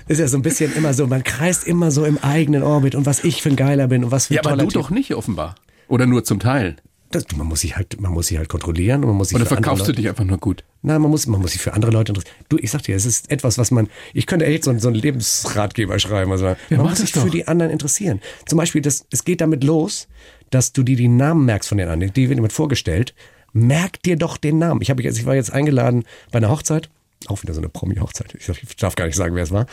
[0.08, 3.06] ist ja so ein bisschen immer so, man kreist immer so im eigenen Orbit und
[3.06, 4.74] was ich für ein Geiler bin und was für ein Ja, aber du Typ.
[4.74, 5.56] doch nicht offenbar.
[5.88, 6.76] Oder nur zum Teil.
[7.12, 9.46] Das, man muss sich halt, man muss sich halt kontrollieren und man muss sich Oder
[9.46, 10.64] verkaufst du dich einfach nur gut?
[10.82, 12.34] Nein, man muss, man muss sich für andere Leute interessieren.
[12.48, 14.88] Du, ich sag dir, es ist etwas, was man, ich könnte echt so, einen- so
[14.88, 16.32] einen Lebensratgeber schreiben.
[16.32, 17.24] Also man mach muss sich doch.
[17.24, 18.22] für die anderen interessieren.
[18.46, 20.08] Zum Beispiel, das, es geht damit los,
[20.52, 22.14] dass du dir die Namen merkst von den anderen.
[22.14, 23.14] Die wird jemand vorgestellt.
[23.52, 24.82] Merk dir doch den Namen.
[24.82, 26.90] Ich, habe, ich war jetzt eingeladen bei einer Hochzeit.
[27.28, 28.34] Auch wieder so eine Promi-Hochzeit.
[28.40, 29.66] Ich darf gar nicht sagen, wer es war.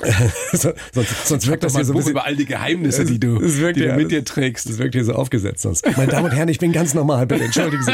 [0.52, 2.10] so, sonst, sonst wirkt das hier so ein bisschen.
[2.12, 4.68] über all die Geheimnisse, die du, die du ja- mit dir trägst.
[4.68, 5.84] Das wirkt hier so aufgesetzt sonst.
[5.96, 7.92] Meine Damen und Herren, ich bin ganz normal, bitte entschuldigen Sie.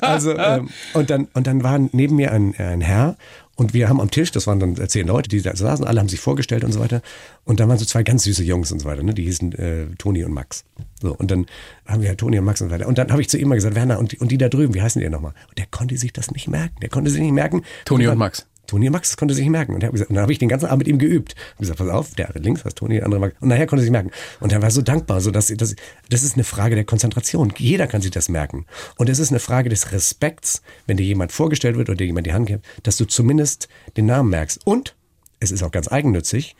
[0.00, 3.16] Also, ähm, und dann, und dann war neben mir ein, ein Herr
[3.56, 6.08] und wir haben am Tisch, das waren dann zehn Leute, die da saßen, alle haben
[6.08, 7.02] sich vorgestellt und so weiter.
[7.44, 9.12] Und dann waren so zwei ganz süße Jungs und so weiter, ne?
[9.12, 10.64] die hießen äh, Toni und Max.
[11.02, 11.46] So, und dann
[11.86, 12.86] haben wir halt Toni und Max und so weiter.
[12.88, 14.72] Und dann habe ich zu ihm mal gesagt, Werner, und die, und die da drüben,
[14.74, 15.32] wie heißen die nochmal?
[15.48, 16.76] Und der konnte sich das nicht merken.
[16.80, 17.62] Der konnte sich nicht merken.
[17.84, 18.46] Toni und dann- Max.
[18.70, 19.74] Toni Max konnte sich merken.
[19.74, 21.34] Und, gesagt, und dann habe ich den ganzen Abend mit ihm geübt.
[21.54, 23.34] Ich gesagt, pass auf, der links heißt Toni, der andere Max.
[23.40, 24.10] Und nachher konnte sich merken.
[24.38, 25.74] Und er war so dankbar, so dass das,
[26.08, 27.52] das ist eine Frage der Konzentration.
[27.58, 28.66] Jeder kann sich das merken.
[28.96, 32.28] Und es ist eine Frage des Respekts, wenn dir jemand vorgestellt wird oder dir jemand
[32.28, 34.60] die Hand gibt, dass du zumindest den Namen merkst.
[34.64, 34.94] Und
[35.40, 36.54] es ist auch ganz eigennützig.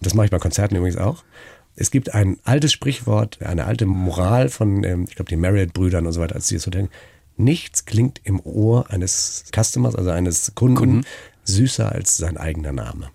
[0.00, 1.24] Das mache ich bei Konzerten übrigens auch.
[1.74, 6.12] Es gibt ein altes Sprichwort, eine alte Moral von, ähm, ich glaube, den Marriott-Brüdern und
[6.12, 6.92] so weiter, als die das so denken.
[7.36, 11.04] Nichts klingt im Ohr eines Customers, also eines Kunden,
[11.46, 13.10] süßer als sein eigener Name.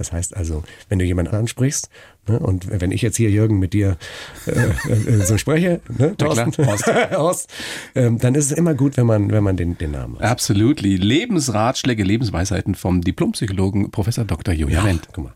[0.00, 1.90] Das heißt also, wenn du jemanden ansprichst,
[2.26, 3.98] ne, und wenn ich jetzt hier, Jürgen, mit dir
[4.46, 6.86] äh, äh, so spreche, ne, klar, Thorsten, Horst.
[7.12, 7.52] Horst,
[7.94, 10.22] ähm, dann ist es immer gut, wenn man, wenn man den, den Namen weiß.
[10.22, 10.96] Absolutely.
[10.96, 14.54] Lebensratschläge, Lebensweisheiten vom Diplompsychologen Professor Dr.
[14.54, 15.08] Julia Wendt.
[15.12, 15.34] guck mal.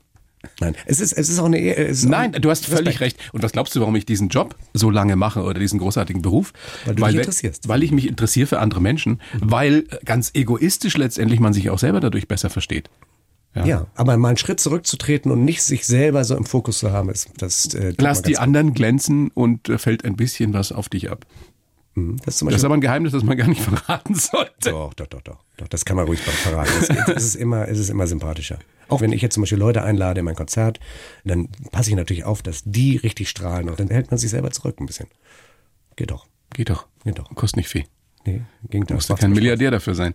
[0.61, 1.59] Nein, es ist, es ist auch eine.
[1.59, 3.01] Ist Nein, auch du hast völlig Respekt.
[3.01, 3.19] recht.
[3.33, 6.53] Und was glaubst du, warum ich diesen Job so lange mache oder diesen großartigen Beruf?
[6.85, 7.65] Weil du dich wenn- interessierst.
[7.65, 7.69] Mhm.
[7.69, 11.79] Weil ich mich interessiere für andere Menschen, weil äh, ganz egoistisch letztendlich man sich auch
[11.79, 12.89] selber dadurch besser versteht.
[13.57, 13.87] Ja.
[13.95, 17.29] aber mal einen Schritt zurückzutreten und nicht sich selber so im Fokus zu haben, ist
[17.39, 17.73] das.
[17.75, 21.25] Äh, Lass die anderen glänzen und äh, fällt ein bisschen was auf dich ab.
[21.95, 22.27] Gut.
[22.27, 24.71] Das ist Das ist aber ein Geheimnis, das man gar nicht verraten sollte.
[24.71, 25.69] Doch, doch, doch, doch, doch.
[25.69, 26.73] Das kann man ruhig verraten.
[26.81, 28.59] Es, es, ist immer, es ist immer sympathischer.
[28.89, 30.79] Auch wenn ich jetzt zum Beispiel Leute einlade in mein Konzert,
[31.25, 34.51] dann passe ich natürlich auf, dass die richtig strahlen und dann hält man sich selber
[34.51, 35.09] zurück ein bisschen.
[35.97, 36.27] Geht doch.
[36.53, 36.87] Geht doch.
[37.05, 37.35] Geht doch.
[37.35, 37.85] Kostet nicht viel.
[38.27, 40.15] Nee, ging Du musst ja kein Milliardär dafür sein.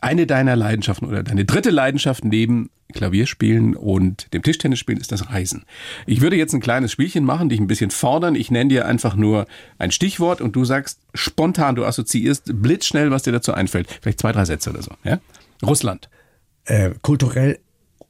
[0.00, 5.64] Eine deiner Leidenschaften oder deine dritte Leidenschaft neben Klavierspielen und dem Tischtennisspielen ist das Reisen.
[6.06, 8.34] Ich würde jetzt ein kleines Spielchen machen, dich ein bisschen fordern.
[8.34, 9.46] Ich nenne dir einfach nur
[9.78, 13.88] ein Stichwort und du sagst spontan, du assoziierst blitzschnell, was dir dazu einfällt.
[14.00, 14.92] Vielleicht zwei, drei Sätze oder so.
[15.04, 15.20] Ja?
[15.62, 16.08] Russland.
[16.64, 17.58] Äh, kulturell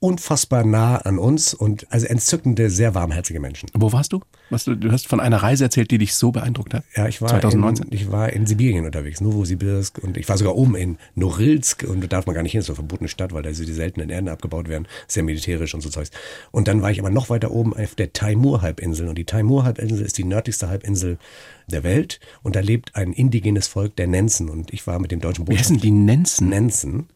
[0.01, 3.69] unfassbar nah an uns und also entzückende, sehr warmherzige Menschen.
[3.75, 4.21] Wo warst du?
[4.49, 4.75] Was du?
[4.75, 6.85] Du hast von einer Reise erzählt, die dich so beeindruckt hat.
[6.97, 7.89] Ja, ich war, 2019.
[7.89, 12.01] In, ich war in Sibirien unterwegs, Novosibirsk und ich war sogar oben in Norilsk und
[12.03, 13.73] da darf man gar nicht hin, das ist eine verbotene Stadt, weil da so die
[13.73, 16.11] seltenen Erden abgebaut werden, sehr militärisch und so Zeugs.
[16.51, 20.17] Und dann war ich aber noch weiter oben auf der Taimur-Halbinsel und die Taimur-Halbinsel ist
[20.17, 21.19] die nördlichste Halbinsel
[21.67, 25.21] der Welt und da lebt ein indigenes Volk der Nenzen und ich war mit dem
[25.21, 26.49] deutschen Wer sind die Nenzen?
[26.49, 27.09] Nenzen.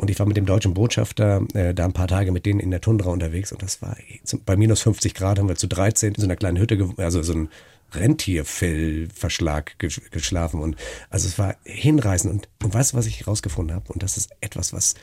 [0.00, 2.70] Und ich war mit dem deutschen Botschafter äh, da ein paar Tage mit denen in
[2.70, 3.96] der Tundra unterwegs und das war
[4.46, 7.32] bei minus 50 Grad haben wir zu 13 in so einer kleinen Hütte, also so
[7.32, 7.48] ein
[7.92, 10.76] Rentierfellverschlag gesch geschlafen und
[11.10, 13.92] also es war hinreißend und, und weißt du, was ich herausgefunden habe?
[13.92, 14.94] Und das ist etwas, was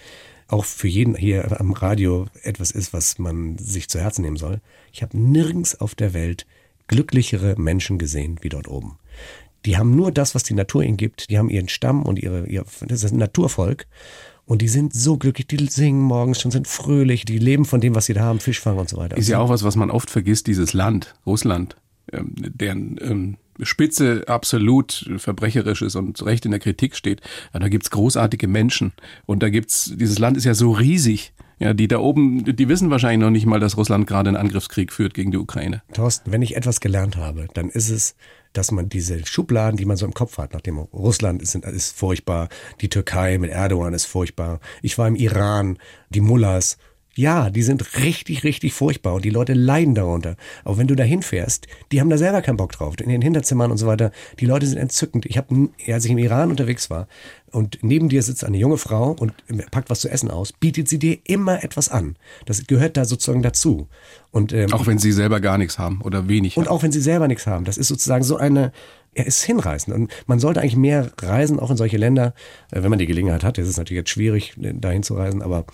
[0.48, 4.62] auch für jeden hier am Radio etwas ist, was man sich zu Herzen nehmen soll.
[4.94, 6.46] Ich habe nirgends auf der Welt
[6.88, 8.98] glücklichere Menschen gesehen wie dort oben.
[9.66, 11.30] Die haben nur das, was die Natur ihnen gibt.
[11.30, 13.88] Die haben ihren Stamm und ihre, ihr, das ist ein Naturvolk.
[14.46, 17.96] Und die sind so glücklich, die singen morgens schon, sind fröhlich, die leben von dem,
[17.96, 19.18] was sie da haben, Fischfang und so weiter.
[19.18, 21.76] Ist ja auch was, was man oft vergisst, dieses Land, Russland,
[22.12, 27.22] ähm, deren ähm, Spitze absolut verbrecherisch ist und recht in der Kritik steht.
[27.54, 28.94] Ja, da gibt's großartige Menschen.
[29.26, 31.34] Und da gibt's, dieses Land ist ja so riesig.
[31.58, 34.92] Ja, die da oben, die wissen wahrscheinlich noch nicht mal, dass Russland gerade einen Angriffskrieg
[34.92, 35.84] führt gegen die Ukraine.
[35.94, 38.16] Thorsten, wenn ich etwas gelernt habe, dann ist es,
[38.58, 42.50] dass man diese Schubladen, die man so im Kopf hat, nachdem Russland ist, ist furchtbar,
[42.82, 45.78] die Türkei mit Erdogan ist furchtbar, ich war im Iran,
[46.10, 46.78] die Mullahs,
[47.16, 50.36] ja, die sind richtig, richtig furchtbar und die Leute leiden darunter.
[50.64, 52.96] Aber wenn du da hinfährst, die haben da selber keinen Bock drauf.
[53.02, 55.26] In den Hinterzimmern und so weiter, die Leute sind entzückend.
[55.26, 57.08] Ich habe, als ich im Iran unterwegs war
[57.52, 59.34] und neben dir sitzt eine junge Frau und
[59.72, 62.18] packt was zu essen aus, bietet sie dir immer etwas an.
[62.46, 63.88] Das gehört da sozusagen dazu.
[64.32, 66.58] Und, ähm, auch wenn sie selber gar nichts haben oder wenig.
[66.58, 66.76] Und haben.
[66.76, 67.64] auch wenn sie selber nichts haben.
[67.64, 68.74] Das ist sozusagen so eine,
[69.14, 69.96] er ist hinreißend.
[69.96, 72.34] Und man sollte eigentlich mehr reisen, auch in solche Länder,
[72.72, 73.58] äh, wenn man die Gelegenheit hat.
[73.58, 75.66] Es ist natürlich jetzt schwierig, dahin zu reisen, aber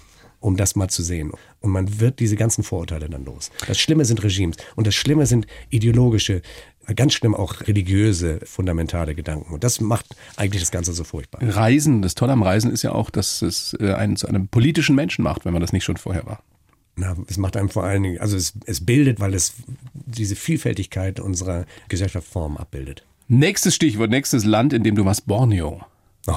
[0.41, 1.31] um das mal zu sehen.
[1.61, 3.51] Und man wird diese ganzen Vorurteile dann los.
[3.67, 6.41] Das Schlimme sind Regimes und das Schlimme sind ideologische,
[6.95, 9.53] ganz schlimm auch religiöse, fundamentale Gedanken.
[9.53, 11.39] Und das macht eigentlich das Ganze so furchtbar.
[11.41, 14.95] Reisen, das Tolle am Reisen ist ja auch, dass es äh, einen zu einem politischen
[14.95, 16.43] Menschen macht, wenn man das nicht schon vorher war.
[16.95, 19.53] Na, es macht einem vor allen Dingen, also es, es bildet, weil es
[19.93, 23.05] diese Vielfältigkeit unserer Gesellschaftsformen abbildet.
[23.27, 25.81] Nächstes Stichwort, nächstes Land, in dem du warst, Borneo.
[26.27, 26.33] Oh,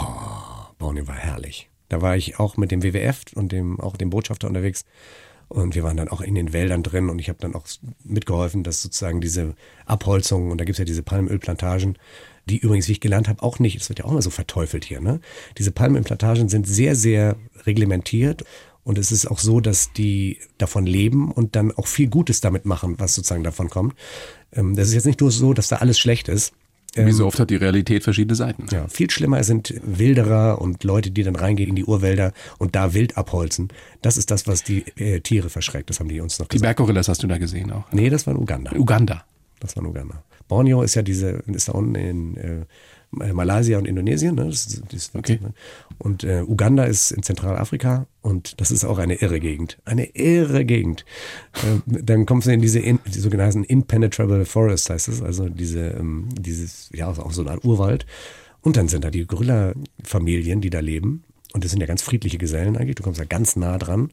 [0.78, 1.68] Borneo war herrlich.
[1.94, 4.84] Da war ich auch mit dem WWF und dem, auch dem Botschafter unterwegs.
[5.46, 7.68] Und wir waren dann auch in den Wäldern drin und ich habe dann auch
[8.02, 9.54] mitgeholfen, dass sozusagen diese
[9.86, 11.96] Abholzung, und da gibt es ja diese Palmölplantagen,
[12.46, 14.84] die übrigens, wie ich gelernt habe, auch nicht, es wird ja auch immer so verteufelt
[14.84, 15.20] hier, ne?
[15.56, 18.44] Diese Palmölplantagen sind sehr, sehr reglementiert
[18.82, 22.64] und es ist auch so, dass die davon leben und dann auch viel Gutes damit
[22.64, 23.94] machen, was sozusagen davon kommt.
[24.52, 26.54] Ähm, das ist jetzt nicht nur so, dass da alles schlecht ist.
[26.94, 28.66] Wie so ähm, oft hat die Realität verschiedene Seiten.
[28.70, 32.94] Ja, viel schlimmer sind Wilderer und Leute, die dann reingehen in die Urwälder und da
[32.94, 33.68] wild abholzen.
[34.02, 35.90] Das ist das, was die äh, Tiere verschreckt.
[35.90, 36.60] Das haben die uns noch gesagt.
[36.60, 37.84] Die Berggorillas hast du da gesehen auch?
[37.92, 38.72] Nee, das war in Uganda.
[38.72, 39.24] Uganda.
[39.60, 40.22] Das war in Uganda.
[40.46, 42.64] Borneo ist ja diese, ist da unten in äh,
[43.32, 44.34] Malaysia und Indonesien.
[44.34, 44.46] Ne?
[44.46, 45.38] Das, das, okay.
[45.98, 49.78] Und äh, Uganda ist in Zentralafrika und das ist auch eine irre Gegend.
[49.84, 51.04] Eine irre Gegend.
[51.54, 55.90] äh, dann kommst du in diese in, die sogenannten Impenetrable Forest, heißt es, also diese,
[55.90, 58.06] ähm, dieses, ja, auch so eine Art Urwald.
[58.62, 61.24] Und dann sind da die Gorilla-Familien, die da leben.
[61.52, 62.96] Und das sind ja ganz friedliche Gesellen eigentlich.
[62.96, 64.10] Du kommst da ganz nah dran.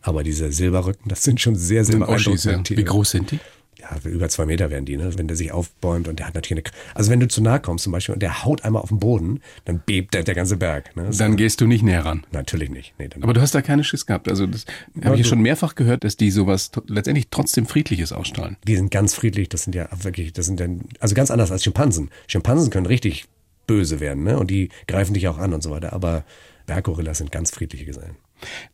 [0.00, 2.80] Aber diese Silberrücken, das sind schon sehr, sehr beeindruckende Tiere.
[2.80, 3.38] Wie groß sind die?
[3.82, 5.16] Ja, über zwei Meter werden die, ne?
[5.18, 7.84] wenn der sich aufbäumt und der hat natürlich eine, also wenn du zu nahe kommst
[7.84, 10.94] zum Beispiel und der haut einmal auf den Boden, dann bebt der, der ganze Berg.
[10.96, 11.10] Ne?
[11.16, 12.24] Dann gehst du nicht näher ran.
[12.30, 12.94] Natürlich nicht.
[12.98, 14.28] Nee, Aber du hast da keine Schiss gehabt.
[14.28, 14.64] Also das
[15.04, 18.56] habe ich schon mehrfach gehört, dass die sowas letztendlich trotzdem Friedliches ausstrahlen.
[18.66, 21.64] Die sind ganz friedlich, das sind ja wirklich, das sind dann, also ganz anders als
[21.64, 22.10] Schimpansen.
[22.28, 23.26] Schimpansen können richtig
[23.66, 24.38] böse werden, ne?
[24.38, 25.92] Und die greifen dich auch an und so weiter.
[25.92, 26.24] Aber
[26.66, 28.16] Berggorillas sind ganz friedliche Gesellen.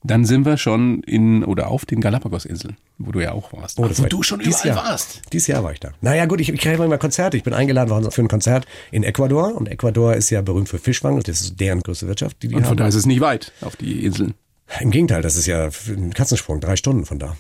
[0.02, 3.78] Dann sind wir schon in oder auf den Galapagos-Inseln, wo du ja auch warst.
[3.78, 5.22] Oh, Ach, wo war du schon überall Jahr, warst.
[5.32, 5.90] Dieses Jahr war ich da.
[6.00, 7.36] Naja gut, ich, ich kriege immer Konzerte.
[7.36, 9.54] Ich bin eingeladen worden für ein Konzert in Ecuador.
[9.54, 11.20] Und Ecuador ist ja berühmt für Fischfang.
[11.20, 12.42] Das ist deren größte Wirtschaft.
[12.42, 12.76] Die die und von haben.
[12.78, 14.34] da ist es nicht weit auf die Inseln.
[14.80, 17.36] Im Gegenteil, das ist ja ein Katzensprung, drei Stunden von da.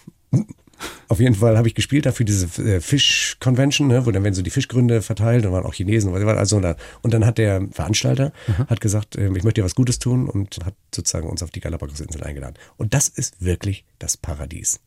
[1.08, 4.42] Auf jeden Fall habe ich gespielt dafür diese äh, Fisch-Convention, ne, wo dann werden so
[4.42, 6.14] die Fischgründe verteilt und waren auch Chinesen.
[6.14, 6.56] Also,
[7.02, 8.66] und dann hat der Veranstalter mhm.
[8.68, 11.60] hat gesagt, äh, ich möchte dir was Gutes tun und hat sozusagen uns auf die
[11.60, 12.54] Galapagos-Inseln eingeladen.
[12.76, 14.80] Und das ist wirklich das Paradies.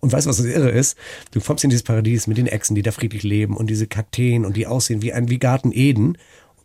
[0.00, 0.96] Und weißt du, was das Irre ist?
[1.30, 4.44] Du kommst in dieses Paradies mit den Echsen, die da friedlich leben und diese Kakteen
[4.44, 6.16] und die aussehen wie ein wie Garten Eden.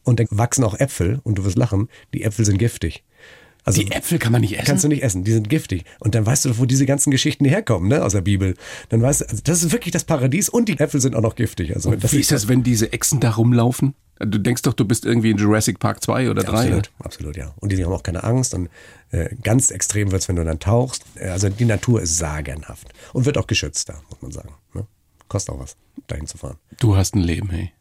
[0.03, 3.03] Und dann wachsen auch Äpfel und du wirst lachen, die Äpfel sind giftig.
[3.66, 4.66] Also, die Äpfel kann man nicht essen?
[4.66, 5.86] Kannst du nicht essen, die sind giftig.
[5.99, 8.53] Und dann weißt du doch, wo diese ganzen Geschichten herkommen, ne, aus der Bibel.
[8.89, 11.36] Dann weißt du, also das ist wirklich das Paradies und die Äpfel sind auch noch
[11.36, 11.76] giftig.
[11.76, 13.95] Also, und wie ist das, wenn diese Echsen da rumlaufen?
[14.20, 16.51] Du denkst doch, du bist irgendwie in Jurassic Park 2 oder 3.
[16.51, 17.53] Ja, absolut, absolut, ja.
[17.57, 18.53] Und die haben auch keine Angst.
[18.53, 18.70] Und
[19.11, 21.03] äh, ganz extrem wird's, wenn du dann tauchst.
[21.16, 22.93] Äh, also die Natur ist sagenhaft.
[23.11, 24.53] Und wird auch geschützt da, muss man sagen.
[24.74, 24.86] Ne?
[25.28, 25.76] Kostet auch was,
[26.07, 26.57] dahin zu fahren.
[26.80, 27.72] Du hast ein Leben, hey.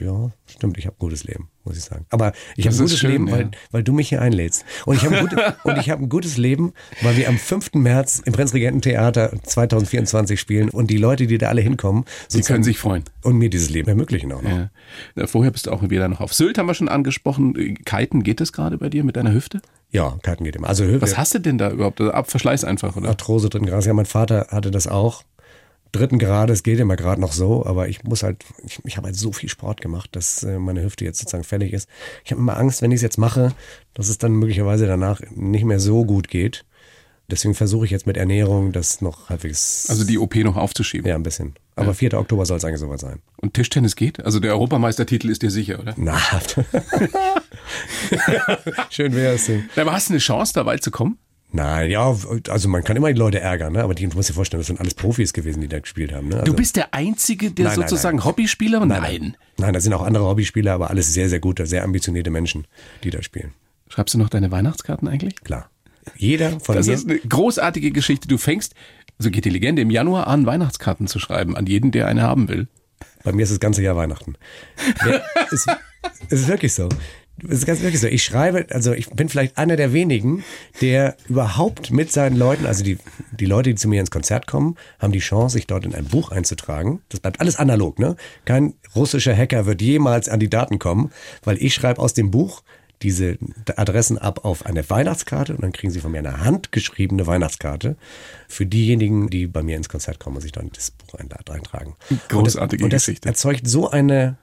[0.00, 2.06] Ja, stimmt, ich habe ein gutes Leben, muss ich sagen.
[2.10, 3.32] Aber ich habe ein gutes schön, Leben, ja.
[3.32, 4.64] weil, weil du mich hier einlädst.
[4.86, 5.26] Und ich habe ein,
[5.88, 7.74] hab ein gutes Leben, weil wir am 5.
[7.74, 12.78] März im Prinzregententheater 2024 spielen und die Leute, die da alle hinkommen, sie können sich
[12.78, 13.04] freuen.
[13.22, 14.68] Und mir dieses Leben ermöglichen auch noch.
[15.16, 15.26] Ja.
[15.26, 17.54] Vorher bist du auch wieder noch auf Sylt, haben wir schon angesprochen.
[17.84, 19.60] Kiten, geht das gerade bei dir mit deiner Hüfte?
[19.90, 20.68] Ja, Kiten geht immer.
[20.68, 22.00] Also, Was hast du denn da überhaupt?
[22.00, 23.08] Also Abverschleiß einfach, oder?
[23.08, 23.86] Arthrose drin, Gras.
[23.86, 25.24] Ja, mein Vater hatte das auch
[25.92, 29.16] dritten Grades geht immer gerade noch so, aber ich muss halt, ich, ich habe halt
[29.16, 31.88] so viel Sport gemacht, dass äh, meine Hüfte jetzt sozusagen fertig ist.
[32.24, 33.52] Ich habe immer Angst, wenn ich es jetzt mache,
[33.94, 36.64] dass es dann möglicherweise danach nicht mehr so gut geht.
[37.30, 39.86] Deswegen versuche ich jetzt mit Ernährung das noch halbwegs.
[39.90, 41.06] Also die OP noch aufzuschieben.
[41.06, 41.54] Ja, ein bisschen.
[41.76, 42.14] Aber 4.
[42.14, 43.20] Oktober soll es eigentlich soweit sein.
[43.36, 44.24] Und Tischtennis geht?
[44.24, 45.94] Also der Europameistertitel ist dir sicher, oder?
[45.98, 46.18] Na.
[48.90, 49.50] Schön wär's.
[49.76, 51.18] Na, aber hast du eine Chance, da weit zu kommen?
[51.50, 52.14] Nein, ja,
[52.50, 53.82] also man kann immer die Leute ärgern, ne?
[53.82, 56.28] aber die, du musst dir vorstellen, das sind alles Profis gewesen, die da gespielt haben.
[56.28, 56.40] Ne?
[56.40, 58.24] Also, Du bist der Einzige, der Nein, nein, sozusagen nein.
[58.26, 58.84] Hobbyspieler?
[58.84, 59.36] Nein.
[59.56, 62.66] Nein, da sind auch andere Hobbyspieler, aber alles sehr, sehr gute, sehr ambitionierte Menschen,
[63.02, 63.54] die da spielen.
[63.88, 65.36] Schreibst du noch deine Weihnachtskarten eigentlich?
[65.36, 65.70] Klar.
[66.16, 66.92] Jeder von Das mir.
[66.94, 68.28] ist eine großartige Geschichte.
[68.28, 68.74] Du fängst,
[69.18, 72.48] so geht die Legende, im Januar an, Weihnachtskarten zu schreiben, an jeden, der eine haben
[72.48, 72.68] will.
[73.24, 74.34] Bei mir ist das ganze Jahr Weihnachten.
[75.50, 75.66] Es,
[76.30, 76.88] es ist wirklich so.
[77.44, 78.06] Es ist ganz wirklich so.
[78.06, 80.44] Ich schreibe, also ich bin vielleicht einer der wenigen,
[80.80, 82.98] der überhaupt mit seinen Leuten, also die,
[83.38, 86.06] die Leute, die zu mir ins Konzert kommen, haben die Chance, sich dort in ein
[86.06, 87.00] Buch einzutragen.
[87.08, 88.16] Das bleibt alles analog, ne?
[88.44, 91.12] Kein russischer Hacker wird jemals an die Daten kommen,
[91.44, 92.62] weil ich schreibe aus dem Buch
[93.02, 93.38] diese
[93.76, 97.96] Adressen ab auf eine Weihnachtskarte und dann kriegen sie von mir eine handgeschriebene Weihnachtskarte
[98.48, 101.94] für diejenigen, die bei mir ins Konzert kommen und sich dann das Buch eintragen.
[102.28, 103.28] Großartige und das, Geschichte.
[103.28, 104.36] Und das erzeugt so eine,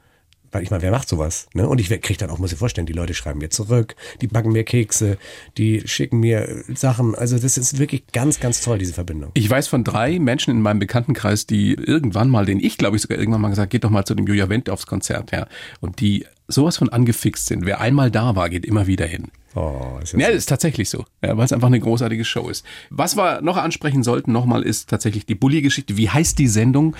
[0.56, 1.47] weil ich meine, wer macht sowas?
[1.53, 1.68] Ne?
[1.68, 4.53] Und ich kriege dann auch, muss ich vorstellen, die Leute schreiben mir zurück, die backen
[4.53, 5.18] mir Kekse,
[5.58, 7.14] die schicken mir äh, Sachen.
[7.14, 9.32] Also das ist wirklich ganz, ganz toll, diese Verbindung.
[9.34, 13.01] Ich weiß von drei Menschen in meinem Bekanntenkreis, die irgendwann mal, den ich glaube ich
[13.01, 15.45] sogar irgendwann mal gesagt, geht doch mal zu dem Julia Wendt aufs Konzert, ja.
[15.82, 17.66] Und die sowas von angefixt sind.
[17.66, 19.32] Wer einmal da war, geht immer wieder hin.
[19.56, 22.47] Oh, ist ja Ja, das ist tatsächlich so, ja, weil es einfach eine großartige Show
[22.47, 22.66] ist.
[22.89, 25.97] Was wir noch ansprechen sollten, nochmal, ist tatsächlich die Bulli-Geschichte.
[25.97, 26.95] Wie heißt die Sendung?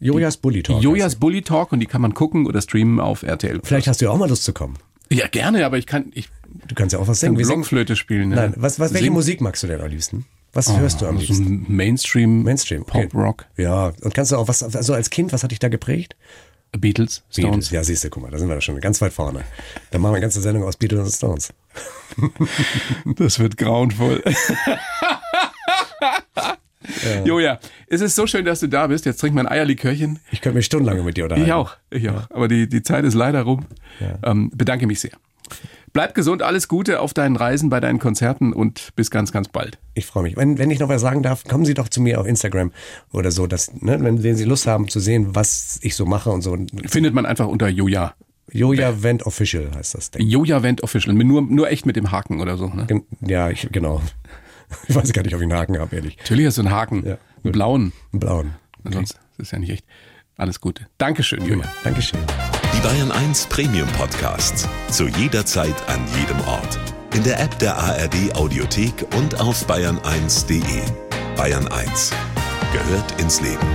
[0.00, 0.82] Jojas Bully Talk.
[0.82, 3.60] Jojas Bully Talk und die kann man gucken oder streamen auf RTL.
[3.64, 4.76] Vielleicht hast du ja auch mal Lust zu kommen.
[5.10, 6.28] Ja, gerne, aber ich kann, ich
[6.66, 7.38] Du kannst ja auch was singen.
[7.38, 8.30] Wir Blockflöte spielen.
[8.30, 8.36] Ja.
[8.36, 9.14] Nein, was, was, welche Singen.
[9.14, 10.26] Musik magst du denn am liebsten?
[10.52, 11.66] Was hörst du am So liebsten?
[11.68, 12.82] Mainstream, Mainstream.
[12.82, 13.06] okay.
[13.08, 15.68] Pop, Rock, Ja, und kannst du auch was, also als Kind, was hat dich da
[15.68, 16.16] geprägt?
[16.72, 17.46] Beatles, Stones.
[17.50, 17.70] Beatles.
[17.70, 19.44] Ja, siehst du, guck mal, da sind wir da schon ganz weit vorne.
[19.90, 21.52] Dann machen wir eine ganze Sendung aus Beatles und Stones.
[23.16, 24.22] Das wird grauenvoll.
[27.24, 29.06] Joja, es ist so schön, dass du da bist.
[29.06, 30.18] Jetzt trink mein Eierlikörchen.
[30.30, 31.48] Ich könnte mich stundenlang mit dir unterhalten.
[31.48, 32.30] Ich auch, ich auch.
[32.30, 33.66] Aber die, die Zeit ist leider rum.
[34.22, 35.12] Ähm, bedanke mich sehr.
[35.92, 39.78] Bleib gesund, alles Gute auf deinen Reisen, bei deinen Konzerten und bis ganz, ganz bald.
[39.94, 40.36] Ich freue mich.
[40.36, 42.70] Wenn, wenn ich noch was sagen darf, kommen Sie doch zu mir auf Instagram
[43.12, 46.28] oder so, dass, ne, wenn, wenn Sie Lust haben zu sehen, was ich so mache
[46.30, 46.54] und so.
[46.86, 48.12] Findet man einfach unter Joja.
[48.52, 50.26] Joja Vent Official heißt das Ding.
[50.26, 51.14] Joja Vent Official.
[51.14, 52.68] Nur, nur echt mit dem Haken oder so.
[52.68, 52.86] Ne?
[53.22, 54.02] Ja, ich, genau.
[54.88, 56.16] Ich weiß gar nicht, ob ich einen Haken habe, ehrlich.
[56.18, 57.06] Natürlich hast du einen Haken.
[57.06, 57.92] Ja, einen blauen.
[58.12, 58.54] Einen blauen.
[58.90, 59.84] Sonst ist ja nicht echt.
[60.36, 60.86] Alles Gute.
[60.98, 61.64] Dankeschön, Joja.
[61.82, 62.20] Dankeschön.
[62.74, 64.68] Die Bayern 1 Premium Podcasts.
[64.90, 66.78] Zu jeder Zeit, an jedem Ort.
[67.14, 70.82] In der App der ARD Audiothek und auf bayern1.de.
[71.36, 72.12] Bayern 1
[72.72, 73.66] gehört ins Leben.